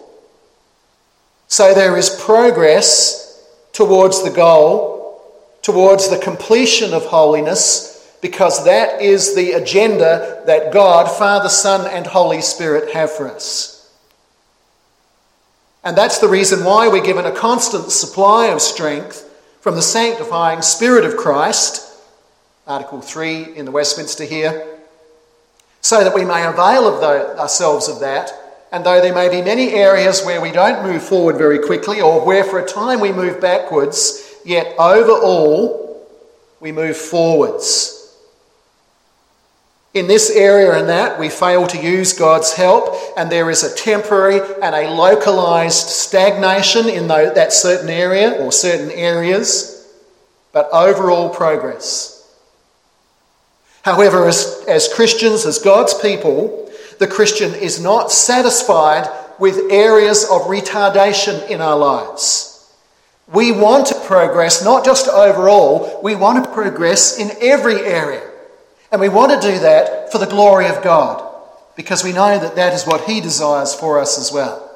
So 1.49 1.73
there 1.73 1.97
is 1.97 2.11
progress 2.11 3.43
towards 3.73 4.23
the 4.23 4.31
goal, 4.31 5.23
towards 5.63 6.11
the 6.11 6.19
completion 6.19 6.93
of 6.93 7.07
holiness, 7.07 8.17
because 8.21 8.65
that 8.65 9.01
is 9.01 9.35
the 9.35 9.53
agenda 9.53 10.43
that 10.47 10.73
God, 10.73 11.11
Father, 11.11 11.49
Son, 11.49 11.87
and 11.91 12.07
Holy 12.07 12.43
Spirit 12.43 12.93
have 12.93 13.11
for 13.11 13.29
us. 13.29 13.75
And 15.83 15.97
that's 15.97 16.19
the 16.19 16.29
reason 16.29 16.65
why 16.65 16.89
we're 16.89 17.05
given 17.05 17.27
a 17.27 17.33
constant 17.33 17.91
supply 17.91 18.47
of 18.47 18.63
strength 18.63 19.31
from 19.65 19.77
the 19.77 19.81
sanctifying 19.81 20.61
Spirit 20.61 21.07
of 21.07 21.17
Christ, 21.17 21.91
Article 22.67 23.01
3 23.01 23.57
in 23.57 23.65
the 23.65 23.71
Westminster 23.71 24.25
here, 24.25 24.77
so 25.81 26.05
that 26.05 26.15
we 26.15 26.23
may 26.23 26.45
avail 26.45 26.87
of 26.87 27.01
the, 27.01 27.41
ourselves 27.41 27.89
of 27.89 28.01
that. 28.01 28.31
And 28.73 28.85
though 28.85 29.01
there 29.01 29.15
may 29.15 29.31
be 29.31 29.41
many 29.41 29.71
areas 29.71 30.23
where 30.23 30.43
we 30.43 30.51
don't 30.51 30.85
move 30.85 31.03
forward 31.03 31.39
very 31.39 31.59
quickly, 31.59 32.03
or 32.03 32.27
where 32.27 32.45
for 32.45 32.59
a 32.59 32.69
time 32.69 33.01
we 33.01 33.11
move 33.11 33.41
backwards, 33.41 34.35
yet 34.45 34.75
overall 34.79 36.07
we 36.61 36.71
move 36.71 36.99
forwards. 36.99 38.04
In 39.95 40.09
this 40.09 40.29
area 40.29 40.77
and 40.77 40.89
that, 40.89 41.21
we 41.21 41.29
fail 41.29 41.69
to 41.69 41.81
use 41.81 42.13
God's 42.13 42.53
help, 42.53 42.97
and 43.17 43.31
there 43.31 43.49
is 43.49 43.63
a 43.63 43.73
temporary 43.77 44.41
and 44.61 44.75
a 44.75 44.91
localized 44.91 45.89
stagnation 45.89 46.89
in 46.89 47.07
that 47.07 47.53
certain 47.53 47.89
area 47.89 48.33
or 48.43 48.51
certain 48.51 48.91
areas, 48.91 49.89
but 50.53 50.69
overall 50.73 51.31
progress. 51.31 52.11
However, 53.83 54.27
as, 54.27 54.65
as 54.67 54.93
Christians, 54.93 55.47
as 55.47 55.61
God's 55.61 55.95
people, 55.95 56.73
the 56.99 57.07
Christian 57.07 57.55
is 57.55 57.81
not 57.81 58.11
satisfied 58.11 59.09
with 59.39 59.71
areas 59.71 60.25
of 60.25 60.43
retardation 60.43 61.49
in 61.49 61.61
our 61.61 61.79
lives. 61.79 62.75
We 63.33 63.53
want 63.53 63.87
to 63.89 64.01
progress 64.01 64.65
not 64.65 64.85
just 64.85 65.07
overall, 65.07 66.01
we 66.03 66.17
want 66.17 66.45
to 66.45 66.51
progress 66.51 67.17
in 67.19 67.31
every 67.41 67.81
area. 67.81 68.29
And 68.95 69.01
we 69.01 69.09
want 69.09 69.33
to 69.33 69.51
do 69.51 69.59
that 69.59 70.13
for 70.13 70.19
the 70.19 70.27
glory 70.27 70.69
of 70.69 70.81
God 70.81 71.21
because 71.75 72.05
we 72.05 72.13
know 72.13 72.39
that 72.39 72.55
that 72.55 72.73
is 72.75 72.85
what 72.85 73.01
He 73.11 73.21
desires 73.21 73.75
for 73.75 73.99
us 73.99 74.21
as 74.21 74.31
well. 74.31 74.71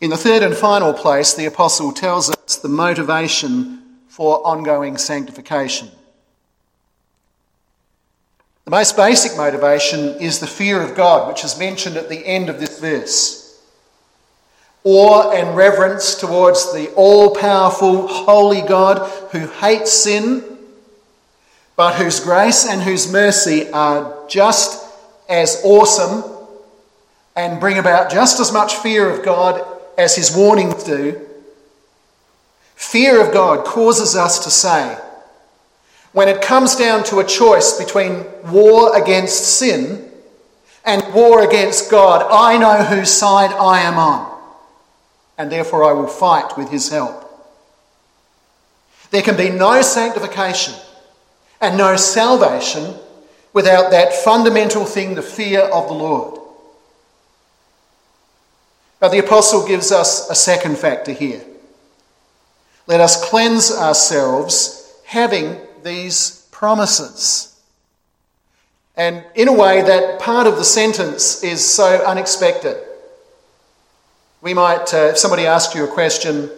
In 0.00 0.10
the 0.10 0.16
third 0.16 0.44
and 0.44 0.54
final 0.54 0.92
place, 0.92 1.34
the 1.34 1.46
Apostle 1.46 1.90
tells 1.90 2.30
us 2.30 2.54
the 2.54 2.68
motivation 2.68 3.82
for 4.06 4.36
ongoing 4.46 4.98
sanctification. 4.98 5.88
The 8.66 8.70
most 8.70 8.96
basic 8.96 9.36
motivation 9.36 10.20
is 10.20 10.38
the 10.38 10.46
fear 10.46 10.80
of 10.80 10.94
God, 10.94 11.26
which 11.26 11.42
is 11.42 11.58
mentioned 11.58 11.96
at 11.96 12.08
the 12.08 12.24
end 12.24 12.48
of 12.48 12.60
this 12.60 12.78
verse 12.78 13.43
awe 14.84 15.30
and 15.30 15.56
reverence 15.56 16.14
towards 16.14 16.72
the 16.74 16.92
all 16.92 17.34
powerful, 17.34 18.06
holy 18.06 18.60
God 18.60 19.10
who 19.32 19.46
hates 19.46 19.90
sin, 19.90 20.44
but 21.74 21.94
whose 21.94 22.20
grace 22.20 22.66
and 22.66 22.82
whose 22.82 23.10
mercy 23.10 23.70
are 23.70 24.14
just 24.28 24.84
as 25.28 25.62
awesome 25.64 26.22
and 27.34 27.58
bring 27.58 27.78
about 27.78 28.10
just 28.10 28.38
as 28.40 28.52
much 28.52 28.76
fear 28.76 29.08
of 29.08 29.24
God 29.24 29.66
as 29.96 30.14
his 30.14 30.36
warnings 30.36 30.84
do. 30.84 31.20
Fear 32.76 33.26
of 33.26 33.32
God 33.32 33.64
causes 33.64 34.14
us 34.14 34.44
to 34.44 34.50
say, 34.50 34.98
when 36.12 36.28
it 36.28 36.42
comes 36.42 36.76
down 36.76 37.02
to 37.04 37.18
a 37.18 37.24
choice 37.24 37.78
between 37.78 38.24
war 38.52 38.96
against 38.96 39.58
sin 39.58 40.10
and 40.84 41.14
war 41.14 41.42
against 41.42 41.90
God, 41.90 42.26
I 42.30 42.58
know 42.58 42.84
whose 42.84 43.10
side 43.10 43.50
I 43.52 43.80
am 43.80 43.98
on 43.98 44.33
and 45.36 45.50
therefore 45.50 45.84
I 45.84 45.92
will 45.92 46.06
fight 46.06 46.56
with 46.56 46.70
his 46.70 46.88
help. 46.88 47.22
There 49.10 49.22
can 49.22 49.36
be 49.36 49.50
no 49.50 49.82
sanctification 49.82 50.74
and 51.60 51.78
no 51.78 51.96
salvation 51.96 52.94
without 53.52 53.90
that 53.92 54.12
fundamental 54.12 54.84
thing, 54.84 55.14
the 55.14 55.22
fear 55.22 55.60
of 55.60 55.88
the 55.88 55.94
Lord. 55.94 56.40
But 59.00 59.10
the 59.10 59.18
apostle 59.18 59.66
gives 59.66 59.92
us 59.92 60.28
a 60.30 60.34
second 60.34 60.78
factor 60.78 61.12
here. 61.12 61.44
Let 62.86 63.00
us 63.00 63.28
cleanse 63.28 63.70
ourselves 63.70 64.92
having 65.04 65.60
these 65.82 66.48
promises. 66.50 67.54
And 68.96 69.24
in 69.34 69.48
a 69.48 69.52
way, 69.52 69.82
that 69.82 70.20
part 70.20 70.46
of 70.46 70.56
the 70.56 70.64
sentence 70.64 71.42
is 71.42 71.64
so 71.64 72.04
unexpected. 72.04 72.82
We 74.44 74.52
might, 74.52 74.92
uh, 74.92 75.08
if 75.12 75.16
somebody 75.16 75.46
asked 75.46 75.74
you 75.74 75.84
a 75.84 75.88
question, 75.88 76.50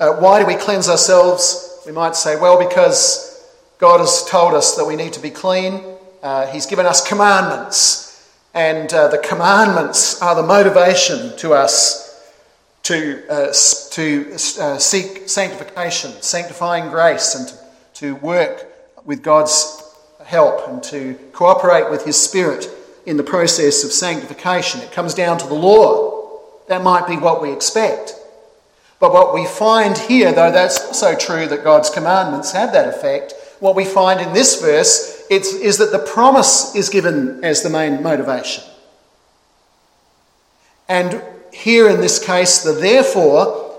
uh, 0.00 0.14
why 0.14 0.40
do 0.40 0.46
we 0.46 0.54
cleanse 0.54 0.88
ourselves? 0.88 1.82
We 1.84 1.92
might 1.92 2.16
say, 2.16 2.40
well, 2.40 2.58
because 2.58 3.46
God 3.76 4.00
has 4.00 4.24
told 4.24 4.54
us 4.54 4.74
that 4.76 4.86
we 4.86 4.96
need 4.96 5.12
to 5.12 5.20
be 5.20 5.28
clean. 5.28 5.84
Uh, 6.22 6.46
he's 6.46 6.64
given 6.64 6.86
us 6.86 7.06
commandments, 7.06 8.26
and 8.54 8.90
uh, 8.90 9.08
the 9.08 9.18
commandments 9.18 10.22
are 10.22 10.34
the 10.34 10.42
motivation 10.42 11.36
to 11.36 11.52
us 11.52 12.32
to, 12.84 13.22
uh, 13.28 13.52
to 13.90 14.32
uh, 14.58 14.78
seek 14.78 15.28
sanctification, 15.28 16.10
sanctifying 16.22 16.88
grace, 16.88 17.34
and 17.34 17.48
to, 17.48 17.54
to 17.92 18.14
work 18.24 18.66
with 19.04 19.22
God's 19.22 19.94
help 20.24 20.66
and 20.68 20.82
to 20.84 21.18
cooperate 21.34 21.90
with 21.90 22.06
His 22.06 22.18
Spirit 22.18 22.66
in 23.04 23.18
the 23.18 23.22
process 23.22 23.84
of 23.84 23.92
sanctification. 23.92 24.80
It 24.80 24.90
comes 24.90 25.12
down 25.12 25.36
to 25.36 25.46
the 25.46 25.52
law. 25.52 26.21
That 26.68 26.82
might 26.82 27.06
be 27.06 27.16
what 27.16 27.42
we 27.42 27.52
expect. 27.52 28.14
But 29.00 29.12
what 29.12 29.34
we 29.34 29.46
find 29.46 29.98
here, 29.98 30.32
though 30.32 30.52
that's 30.52 30.86
also 30.86 31.16
true 31.16 31.46
that 31.48 31.64
God's 31.64 31.90
commandments 31.90 32.52
have 32.52 32.72
that 32.72 32.88
effect, 32.88 33.34
what 33.58 33.74
we 33.74 33.84
find 33.84 34.20
in 34.20 34.32
this 34.32 34.60
verse 34.60 35.24
is 35.28 35.78
that 35.78 35.90
the 35.90 35.98
promise 35.98 36.74
is 36.74 36.88
given 36.88 37.44
as 37.44 37.62
the 37.62 37.70
main 37.70 38.02
motivation. 38.02 38.62
And 40.88 41.22
here 41.52 41.88
in 41.88 42.00
this 42.00 42.24
case, 42.24 42.62
the 42.62 42.72
therefore 42.72 43.76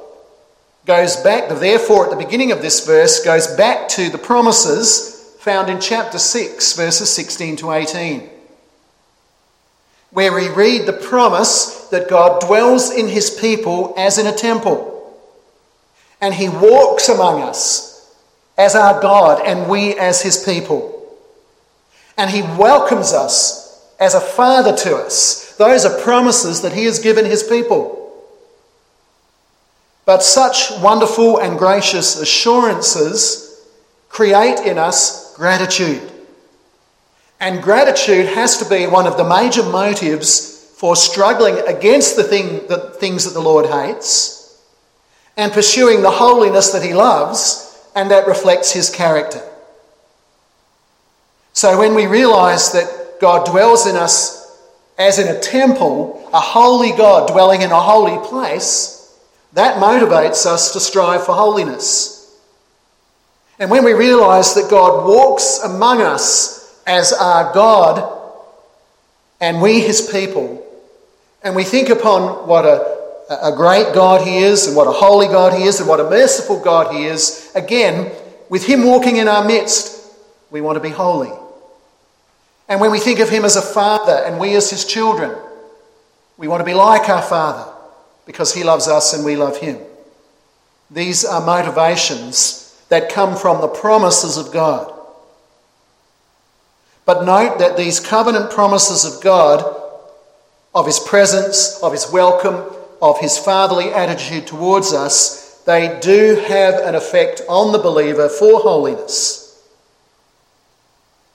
goes 0.85 1.15
back, 1.17 1.47
the 1.47 1.55
therefore 1.55 2.05
at 2.05 2.11
the 2.11 2.23
beginning 2.23 2.51
of 2.51 2.61
this 2.61 2.85
verse 2.85 3.23
goes 3.23 3.47
back 3.55 3.87
to 3.89 4.09
the 4.09 4.17
promises 4.17 5.37
found 5.39 5.69
in 5.69 5.79
chapter 5.79 6.17
6, 6.17 6.73
verses 6.73 7.09
16 7.09 7.55
to 7.57 7.71
18 7.71 8.29
where 10.13 10.33
we 10.33 10.47
read 10.47 10.85
the 10.85 10.93
promise 10.93 11.87
that 11.89 12.09
God 12.09 12.41
dwells 12.41 12.91
in 12.91 13.07
his 13.07 13.31
people 13.31 13.93
as 13.97 14.17
in 14.17 14.27
a 14.27 14.35
temple. 14.35 14.91
And 16.21 16.33
he 16.33 16.49
walks 16.49 17.09
among 17.09 17.41
us 17.41 18.15
as 18.57 18.75
our 18.75 19.01
God 19.01 19.41
and 19.45 19.69
we 19.69 19.97
as 19.97 20.21
his 20.21 20.43
people. 20.43 20.91
And 22.15 22.29
he 22.29 22.43
welcomes 22.43 23.11
us 23.11 23.91
as 23.99 24.13
a 24.13 24.21
father 24.21 24.75
to 24.77 24.95
us. 24.97 25.55
Those 25.57 25.83
are 25.83 26.01
promises 26.01 26.61
that 26.61 26.73
he 26.73 26.85
has 26.85 26.99
given 26.99 27.25
his 27.25 27.41
people. 27.41 27.99
But 30.05 30.21
such 30.21 30.71
wonderful 30.79 31.39
and 31.39 31.57
gracious 31.57 32.19
assurances 32.19 33.67
create 34.09 34.59
in 34.59 34.77
us 34.77 35.35
gratitude. 35.35 36.12
And 37.43 37.61
gratitude 37.61 38.27
has 38.27 38.55
to 38.59 38.69
be 38.69 38.87
one 38.87 39.05
of 39.05 39.17
the 39.17 39.25
major 39.25 39.63
motives 39.63 40.73
for 40.77 40.95
struggling 40.95 41.57
against 41.67 42.15
the, 42.15 42.23
thing, 42.23 42.65
the 42.69 42.91
things 43.01 43.25
that 43.25 43.33
the 43.33 43.41
Lord 43.41 43.65
hates 43.65 44.63
and 45.35 45.51
pursuing 45.51 46.01
the 46.01 46.09
holiness 46.09 46.71
that 46.71 46.83
He 46.83 46.93
loves 46.93 47.85
and 47.97 48.09
that 48.11 48.27
reflects 48.27 48.71
His 48.71 48.89
character. 48.89 49.41
So 51.51 51.77
when 51.77 51.95
we 51.95 52.07
realize 52.07 52.71
that 52.71 53.19
God 53.19 53.45
dwells 53.45 53.87
in 53.87 53.97
us 53.97 54.57
as 54.97 55.19
in 55.19 55.27
a 55.27 55.37
temple, 55.41 56.25
a 56.33 56.39
holy 56.39 56.91
God 56.91 57.27
dwelling 57.27 57.61
in 57.61 57.71
a 57.71 57.81
holy 57.81 58.25
place, 58.25 59.19
that 59.51 59.81
motivates 59.81 60.45
us 60.45 60.71
to 60.71 60.79
strive 60.79 61.25
for 61.25 61.35
holiness. 61.35 62.39
And 63.59 63.69
when 63.69 63.83
we 63.83 63.91
realize 63.91 64.55
that 64.55 64.69
God 64.69 65.05
walks 65.05 65.59
among 65.61 66.01
us 66.01 66.62
as 66.85 67.13
our 67.13 67.53
God 67.53 68.21
and 69.39 69.61
we 69.61 69.81
his 69.81 70.01
people, 70.01 70.65
and 71.43 71.55
we 71.55 71.63
think 71.63 71.89
upon 71.89 72.47
what 72.47 72.65
a, 72.65 72.97
a 73.41 73.55
great 73.55 73.93
God 73.93 74.25
he 74.25 74.37
is, 74.37 74.67
and 74.67 74.75
what 74.75 74.87
a 74.87 74.91
holy 74.91 75.27
God 75.27 75.53
he 75.53 75.63
is, 75.63 75.79
and 75.79 75.89
what 75.89 75.99
a 75.99 76.09
merciful 76.09 76.59
God 76.59 76.95
he 76.95 77.05
is, 77.05 77.51
again, 77.55 78.11
with 78.49 78.65
him 78.65 78.85
walking 78.85 79.17
in 79.17 79.27
our 79.27 79.45
midst, 79.45 80.13
we 80.51 80.61
want 80.61 80.77
to 80.77 80.79
be 80.79 80.89
holy. 80.89 81.31
And 82.69 82.79
when 82.79 82.91
we 82.91 82.99
think 82.99 83.19
of 83.19 83.29
him 83.29 83.43
as 83.43 83.55
a 83.55 83.61
father 83.61 84.23
and 84.25 84.39
we 84.39 84.55
as 84.55 84.69
his 84.69 84.85
children, 84.85 85.35
we 86.37 86.47
want 86.47 86.61
to 86.61 86.65
be 86.65 86.73
like 86.73 87.09
our 87.09 87.21
father 87.21 87.71
because 88.25 88.53
he 88.53 88.63
loves 88.63 88.87
us 88.87 89.13
and 89.13 89.25
we 89.25 89.35
love 89.35 89.57
him. 89.57 89.79
These 90.89 91.25
are 91.25 91.45
motivations 91.45 92.81
that 92.89 93.11
come 93.11 93.35
from 93.35 93.61
the 93.61 93.67
promises 93.67 94.37
of 94.37 94.53
God. 94.53 94.92
But 97.05 97.25
note 97.25 97.59
that 97.59 97.77
these 97.77 97.99
covenant 97.99 98.51
promises 98.51 99.03
of 99.03 99.21
God, 99.21 99.63
of 100.73 100.85
His 100.85 100.99
presence, 100.99 101.79
of 101.83 101.91
His 101.91 102.11
welcome, 102.11 102.63
of 103.01 103.19
His 103.19 103.37
fatherly 103.37 103.93
attitude 103.93 104.47
towards 104.47 104.93
us, 104.93 105.61
they 105.65 105.99
do 106.01 106.35
have 106.47 106.75
an 106.75 106.95
effect 106.95 107.41
on 107.47 107.71
the 107.71 107.79
believer 107.79 108.29
for 108.29 108.59
holiness. 108.59 109.41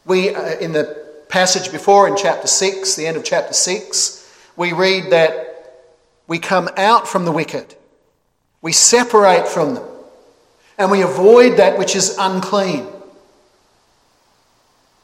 We, 0.04 0.34
uh, 0.34 0.58
in 0.58 0.72
the 0.72 1.06
passage 1.28 1.70
before 1.70 2.08
in 2.08 2.16
chapter 2.16 2.46
6, 2.46 2.96
the 2.96 3.06
end 3.06 3.16
of 3.16 3.24
chapter 3.24 3.52
6, 3.52 4.18
we 4.56 4.72
read 4.72 5.10
that 5.10 5.84
we 6.26 6.38
come 6.38 6.68
out 6.76 7.06
from 7.06 7.24
the 7.24 7.32
wicked, 7.32 7.74
we 8.60 8.72
separate 8.72 9.46
from 9.46 9.74
them, 9.74 9.84
and 10.78 10.90
we 10.90 11.02
avoid 11.02 11.58
that 11.58 11.78
which 11.78 11.94
is 11.94 12.16
unclean. 12.18 12.86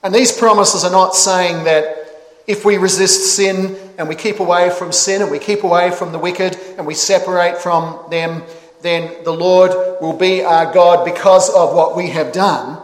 And 0.04 0.14
these 0.14 0.30
promises 0.30 0.84
are 0.84 0.90
not 0.90 1.16
saying 1.16 1.64
that 1.64 2.04
if 2.46 2.62
we 2.62 2.76
resist 2.76 3.34
sin 3.34 3.74
and 3.96 4.06
we 4.06 4.14
keep 4.14 4.38
away 4.38 4.68
from 4.68 4.92
sin 4.92 5.22
and 5.22 5.30
we 5.30 5.38
keep 5.38 5.64
away 5.64 5.90
from 5.90 6.12
the 6.12 6.18
wicked 6.18 6.58
and 6.76 6.86
we 6.86 6.92
separate 6.92 7.56
from 7.56 7.98
them, 8.10 8.42
then 8.82 9.24
the 9.24 9.32
Lord 9.32 9.70
will 10.02 10.12
be 10.12 10.42
our 10.44 10.70
God 10.70 11.06
because 11.06 11.48
of 11.48 11.74
what 11.74 11.96
we 11.96 12.10
have 12.10 12.32
done. 12.32 12.78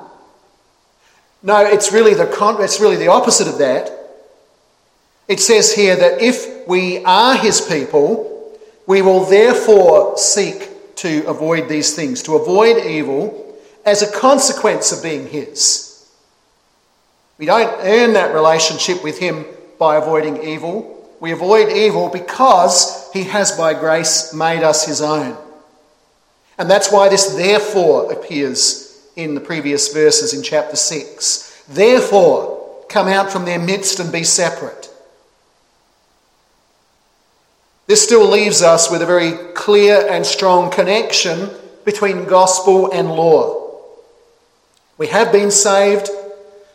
No, 1.42 1.58
it's 1.58 1.92
really 1.92 2.14
the, 2.14 2.26
it's 2.60 2.80
really 2.80 2.96
the 2.96 3.08
opposite 3.08 3.48
of 3.48 3.58
that. 3.58 3.92
It 5.28 5.40
says 5.40 5.74
here 5.74 5.96
that 5.96 6.22
if 6.22 6.66
we 6.66 7.04
are 7.04 7.36
his 7.36 7.60
people, 7.60 8.58
we 8.86 9.02
will 9.02 9.26
therefore 9.26 10.16
seek 10.16 10.96
to 10.96 11.26
avoid 11.26 11.68
these 11.68 11.94
things, 11.94 12.22
to 12.22 12.36
avoid 12.36 12.78
evil 12.78 13.58
as 13.84 14.00
a 14.00 14.10
consequence 14.10 14.90
of 14.90 15.02
being 15.02 15.28
his. 15.28 15.89
We 17.40 17.46
don't 17.46 17.74
earn 17.80 18.12
that 18.12 18.34
relationship 18.34 19.02
with 19.02 19.18
him 19.18 19.46
by 19.78 19.96
avoiding 19.96 20.44
evil. 20.44 21.08
We 21.20 21.32
avoid 21.32 21.72
evil 21.72 22.10
because 22.10 23.10
he 23.14 23.24
has 23.24 23.52
by 23.52 23.72
grace 23.72 24.34
made 24.34 24.62
us 24.62 24.84
his 24.84 25.00
own. 25.00 25.38
And 26.58 26.70
that's 26.70 26.92
why 26.92 27.08
this 27.08 27.34
therefore 27.34 28.12
appears 28.12 29.08
in 29.16 29.34
the 29.34 29.40
previous 29.40 29.90
verses 29.90 30.34
in 30.34 30.42
chapter 30.42 30.76
6. 30.76 31.64
Therefore, 31.66 32.84
come 32.90 33.08
out 33.08 33.32
from 33.32 33.46
their 33.46 33.58
midst 33.58 34.00
and 34.00 34.12
be 34.12 34.22
separate. 34.22 34.90
This 37.86 38.04
still 38.04 38.28
leaves 38.28 38.60
us 38.60 38.90
with 38.90 39.00
a 39.00 39.06
very 39.06 39.32
clear 39.54 40.06
and 40.10 40.26
strong 40.26 40.70
connection 40.70 41.48
between 41.86 42.26
gospel 42.26 42.92
and 42.92 43.08
law. 43.08 43.78
We 44.98 45.06
have 45.06 45.32
been 45.32 45.50
saved, 45.50 46.10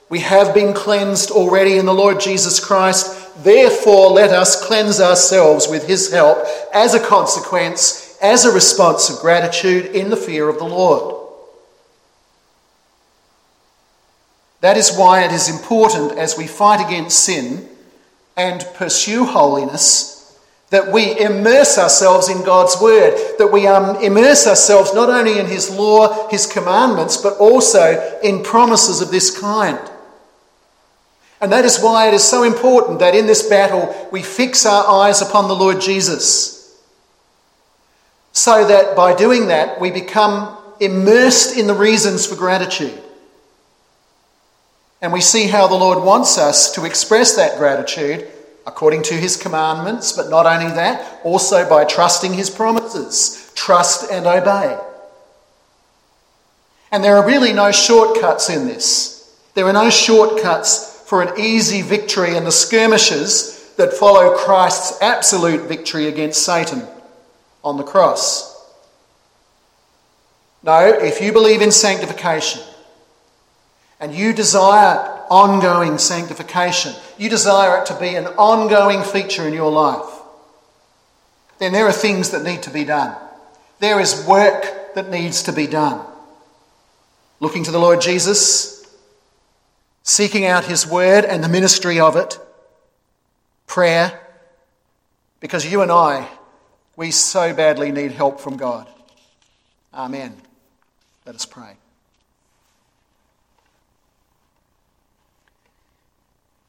we 0.10 0.20
have 0.20 0.54
been 0.54 0.74
cleansed 0.74 1.32
already 1.32 1.78
in 1.78 1.86
the 1.86 1.94
Lord 1.94 2.20
Jesus 2.20 2.60
Christ. 2.60 3.44
Therefore, 3.44 4.12
let 4.12 4.30
us 4.30 4.66
cleanse 4.66 5.02
ourselves 5.02 5.68
with 5.68 5.88
his 5.88 6.12
help 6.12 6.46
as 6.74 6.94
a 6.94 7.00
consequence, 7.00 8.18
as 8.22 8.46
a 8.46 8.54
response 8.54 9.10
of 9.10 9.20
gratitude 9.20 9.88
in 9.88 10.10
the 10.10 10.18
fear 10.18 10.48
of 10.48 10.58
the 10.58 10.66
Lord. 10.66 11.14
That 14.62 14.78
is 14.78 14.96
why 14.96 15.24
it 15.24 15.32
is 15.32 15.50
important 15.50 16.18
as 16.18 16.38
we 16.38 16.48
fight 16.48 16.86
against 16.86 17.20
sin 17.20 17.68
and 18.38 18.66
pursue 18.76 19.26
holiness 19.26 20.16
that 20.72 20.92
we 20.92 21.18
immerse 21.20 21.78
ourselves 21.78 22.28
in 22.28 22.44
God's 22.44 22.80
Word, 22.82 23.16
that 23.38 23.52
we 23.52 23.68
um, 23.68 24.02
immerse 24.04 24.48
ourselves 24.48 24.94
not 24.94 25.10
only 25.10 25.40
in 25.40 25.46
His 25.46 25.70
law, 25.70 26.28
His 26.30 26.48
commandments, 26.48 27.18
but 27.18 27.38
also 27.38 28.20
in 28.24 28.44
promises 28.44 29.02
of 29.02 29.12
this 29.12 29.38
kind. 29.40 29.80
And 31.42 31.52
that 31.52 31.66
is 31.66 31.80
why 31.80 32.08
it 32.08 32.14
is 32.14 32.24
so 32.24 32.44
important 32.44 33.00
that 33.00 33.16
in 33.16 33.28
this 33.28 33.48
battle 33.48 34.10
we 34.12 34.22
fix 34.22 34.66
our 34.66 34.88
eyes 34.88 35.22
upon 35.22 35.48
the 35.48 35.56
Lord 35.56 35.82
Jesus. 35.82 36.82
So 38.32 38.68
that 38.68 38.96
by 38.96 39.16
doing 39.16 39.48
that 39.48 39.80
we 39.80 39.92
become 39.92 40.58
immersed 40.80 41.58
in 41.58 41.68
the 41.68 41.74
reasons 41.74 42.26
for 42.26 42.36
gratitude. 42.36 43.02
And 45.02 45.14
we 45.14 45.22
see 45.22 45.48
how 45.48 45.68
the 45.68 45.76
Lord 45.76 46.04
wants 46.04 46.38
us 46.38 46.74
to 46.74 46.86
express 46.86 47.36
that 47.36 47.58
gratitude 47.58 48.28
according 48.66 49.04
to 49.04 49.14
his 49.14 49.38
commandments, 49.38 50.12
but 50.12 50.30
not 50.30 50.46
only 50.46 50.74
that, 50.74 51.20
also 51.24 51.70
by 51.70 51.86
trusting 51.86 52.34
his 52.34 52.50
promises. 52.50 53.52
Trust 53.56 54.12
and 54.12 54.26
obey. 54.26 54.78
And 56.92 57.04
there 57.04 57.18
are 57.18 57.28
really 57.28 57.54
no 57.54 57.72
shortcuts 57.72 58.50
in 58.50 58.66
this. 58.66 59.38
There 59.54 59.66
are 59.66 59.74
no 59.74 59.90
shortcuts 59.90 60.95
for 61.06 61.22
an 61.22 61.40
easy 61.40 61.82
victory 61.82 62.36
in 62.36 62.44
the 62.44 62.52
skirmishes 62.52 63.74
that 63.78 63.94
follow 63.94 64.36
Christ's 64.36 65.02
absolute 65.02 65.68
victory 65.68 66.08
against 66.08 66.44
Satan 66.44 66.84
on 67.64 67.78
the 67.78 67.84
cross. 67.84 68.54
No, 70.64 70.88
if 70.88 71.22
you 71.22 71.32
believe 71.32 71.62
in 71.62 71.72
sanctification, 71.72 72.62
and 74.00 74.14
you 74.14 74.34
desire 74.34 74.98
ongoing 75.30 75.98
sanctification, 75.98 76.94
you 77.18 77.30
desire 77.30 77.82
it 77.82 77.86
to 77.88 78.00
be 78.00 78.16
an 78.16 78.28
ongoing 78.28 79.04
feature 79.04 79.48
in 79.48 79.54
your 79.54 79.72
life, 79.72 80.12
then 81.60 81.72
there 81.72 81.88
are 81.88 81.94
things 81.94 82.32
that 82.32 82.44
need 82.44 82.64
to 82.64 82.70
be 82.70 82.84
done. 82.84 83.16
There 83.80 84.00
is 84.00 84.26
work 84.26 84.94
that 84.96 85.10
needs 85.10 85.44
to 85.44 85.54
be 85.54 85.68
done. 85.68 86.06
Looking 87.40 87.64
to 87.64 87.72
the 87.72 87.80
Lord 87.80 88.02
Jesus, 88.02 88.75
seeking 90.06 90.46
out 90.46 90.64
His 90.66 90.88
word 90.88 91.26
and 91.26 91.44
the 91.44 91.50
ministry 91.50 92.00
of 92.00 92.16
it, 92.16 92.40
prayer, 93.68 94.22
because 95.42 95.70
you 95.70 95.82
and 95.82 95.92
I, 95.92 96.30
we 96.96 97.12
so 97.12 97.54
badly 97.54 97.92
need 97.92 98.12
help 98.12 98.40
from 98.40 98.56
God. 98.56 98.88
Amen. 99.94 100.38
Let 101.26 101.36
us 101.36 101.46
pray. 101.46 101.76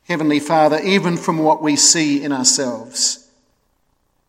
Heavenly 0.08 0.40
Father, 0.40 0.80
even 0.80 1.16
from 1.16 1.38
what 1.38 1.62
we 1.62 1.76
see 1.76 2.22
in 2.22 2.32
ourselves, 2.32 3.28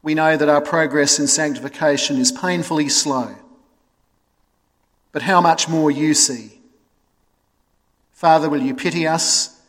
we 0.04 0.15
know 0.15 0.36
that 0.36 0.50
our 0.50 0.62
progress 0.62 1.17
in 1.17 1.28
sanctification 1.28 2.17
is 2.17 2.32
painfully 2.32 2.89
slow. 2.89 3.36
But 5.12 5.22
how 5.22 5.39
much 5.39 5.70
more 5.70 5.89
you 5.89 6.13
see. 6.13 6.57
Father, 8.18 8.50
will 8.50 8.64
you 8.64 8.74
pity 8.74 9.06
us, 9.06 9.62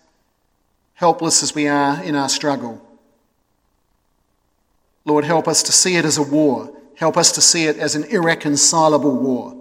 helpless 0.95 1.43
as 1.43 1.55
we 1.55 1.69
are 1.69 2.03
in 2.03 2.15
our 2.15 2.31
struggle? 2.31 2.83
Lord, 5.05 5.27
help 5.27 5.47
us 5.47 5.63
to 5.65 5.71
see 5.71 5.97
it 5.97 6.07
as 6.07 6.17
a 6.17 6.23
war. 6.23 6.75
Help 6.97 7.19
us 7.19 7.31
to 7.33 7.43
see 7.43 7.67
it 7.67 7.77
as 7.77 7.95
an 7.95 8.05
irreconcilable 8.05 9.15
war. 9.15 9.55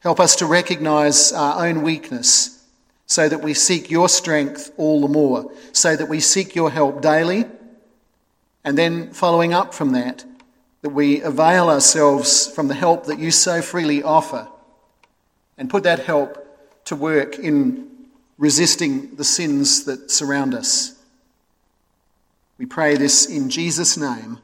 Help 0.00 0.20
us 0.20 0.36
to 0.36 0.44
recognize 0.44 1.32
our 1.32 1.66
own 1.66 1.80
weakness 1.80 2.62
so 3.06 3.30
that 3.30 3.40
we 3.40 3.54
seek 3.54 3.90
your 3.90 4.10
strength 4.10 4.72
all 4.76 5.00
the 5.00 5.08
more, 5.08 5.50
so 5.72 5.96
that 5.96 6.10
we 6.10 6.20
seek 6.20 6.54
your 6.54 6.70
help 6.70 7.00
daily, 7.00 7.46
and 8.62 8.76
then 8.76 9.10
following 9.10 9.54
up 9.54 9.72
from 9.72 9.92
that, 9.92 10.22
that 10.82 10.90
we 10.90 11.22
avail 11.22 11.70
ourselves 11.70 12.46
from 12.46 12.68
the 12.68 12.74
help 12.74 13.06
that 13.06 13.18
you 13.18 13.30
so 13.30 13.62
freely 13.62 14.02
offer 14.02 14.46
and 15.56 15.70
put 15.70 15.84
that 15.84 16.00
help 16.00 16.39
to 16.90 16.96
work 16.96 17.38
in 17.38 17.88
resisting 18.36 19.14
the 19.14 19.22
sins 19.22 19.84
that 19.84 20.10
surround 20.10 20.52
us. 20.52 20.98
We 22.58 22.66
pray 22.66 22.96
this 22.96 23.26
in 23.26 23.48
Jesus' 23.48 23.96
name. 23.96 24.40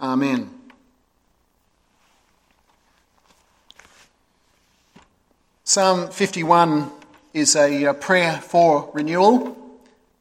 Amen. 0.00 0.50
Psalm 5.64 6.12
51 6.12 6.92
is 7.32 7.56
a 7.56 7.92
prayer 7.94 8.38
for 8.40 8.88
renewal, 8.94 9.56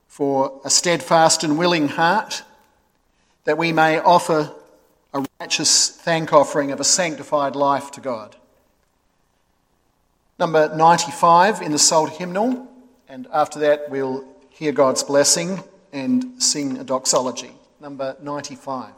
for 0.08 0.60
a 0.66 0.72
steadfast 0.72 1.44
and 1.44 1.56
willing 1.56 1.88
heart, 1.88 2.42
that 3.44 3.60
we 3.60 3.72
may 3.72 4.00
offer 4.00 4.52
a 5.14 5.24
righteous 5.40 5.88
thank 5.88 6.34
offering 6.34 6.72
of 6.72 6.80
a 6.80 6.84
sanctified 6.84 7.56
life 7.56 7.92
to 7.92 8.02
God. 8.02 8.38
Number 10.44 10.76
95 10.76 11.62
in 11.62 11.72
the 11.72 11.80
Psalter 11.80 12.12
hymnal, 12.12 12.68
and 13.08 13.28
after 13.32 13.60
that 13.60 13.90
we'll 13.90 14.26
hear 14.50 14.74
God's 14.74 15.02
blessing 15.02 15.64
and 15.94 16.44
sing 16.44 16.78
a 16.80 16.84
doxology. 16.84 17.52
Number 17.80 18.18
95. 18.22 18.92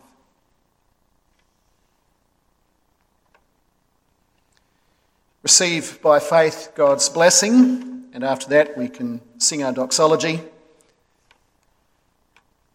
Receive 5.43 6.01
by 6.01 6.17
faith 6.17 6.71
God's 6.73 7.09
blessing 7.09 8.07
and 8.11 8.23
after 8.23 8.49
that, 8.49 8.75
we 8.75 8.87
can 8.87 9.21
sing 9.37 9.61
our 9.61 9.71
doxology. 9.71 10.41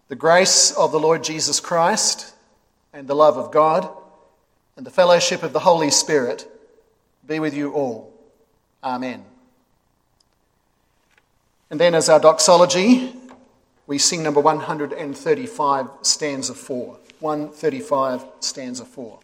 The 0.07 0.15
grace 0.15 0.71
of 0.71 0.93
the 0.93 1.01
Lord 1.01 1.25
Jesus 1.25 1.59
Christ 1.59 2.35
and 2.93 3.09
the 3.09 3.17
love 3.17 3.37
of 3.37 3.51
God 3.51 3.91
and 4.77 4.87
the 4.87 4.93
fellowship 4.93 5.43
of 5.43 5.53
the 5.53 5.59
Holy 5.59 5.91
Spirit 5.91 6.47
be 7.27 7.41
with 7.41 7.53
you 7.53 7.73
all. 7.73 8.10
Amen. 8.83 9.25
And 11.71 11.79
then, 11.79 11.95
as 11.95 12.09
our 12.09 12.19
doxology, 12.19 13.15
we 13.87 13.99
sing 13.99 14.23
number 14.23 14.41
135, 14.41 15.87
stanza 16.03 16.55
4. 16.55 16.97
135, 17.21 18.25
stanza 18.41 18.85
4. 18.85 19.19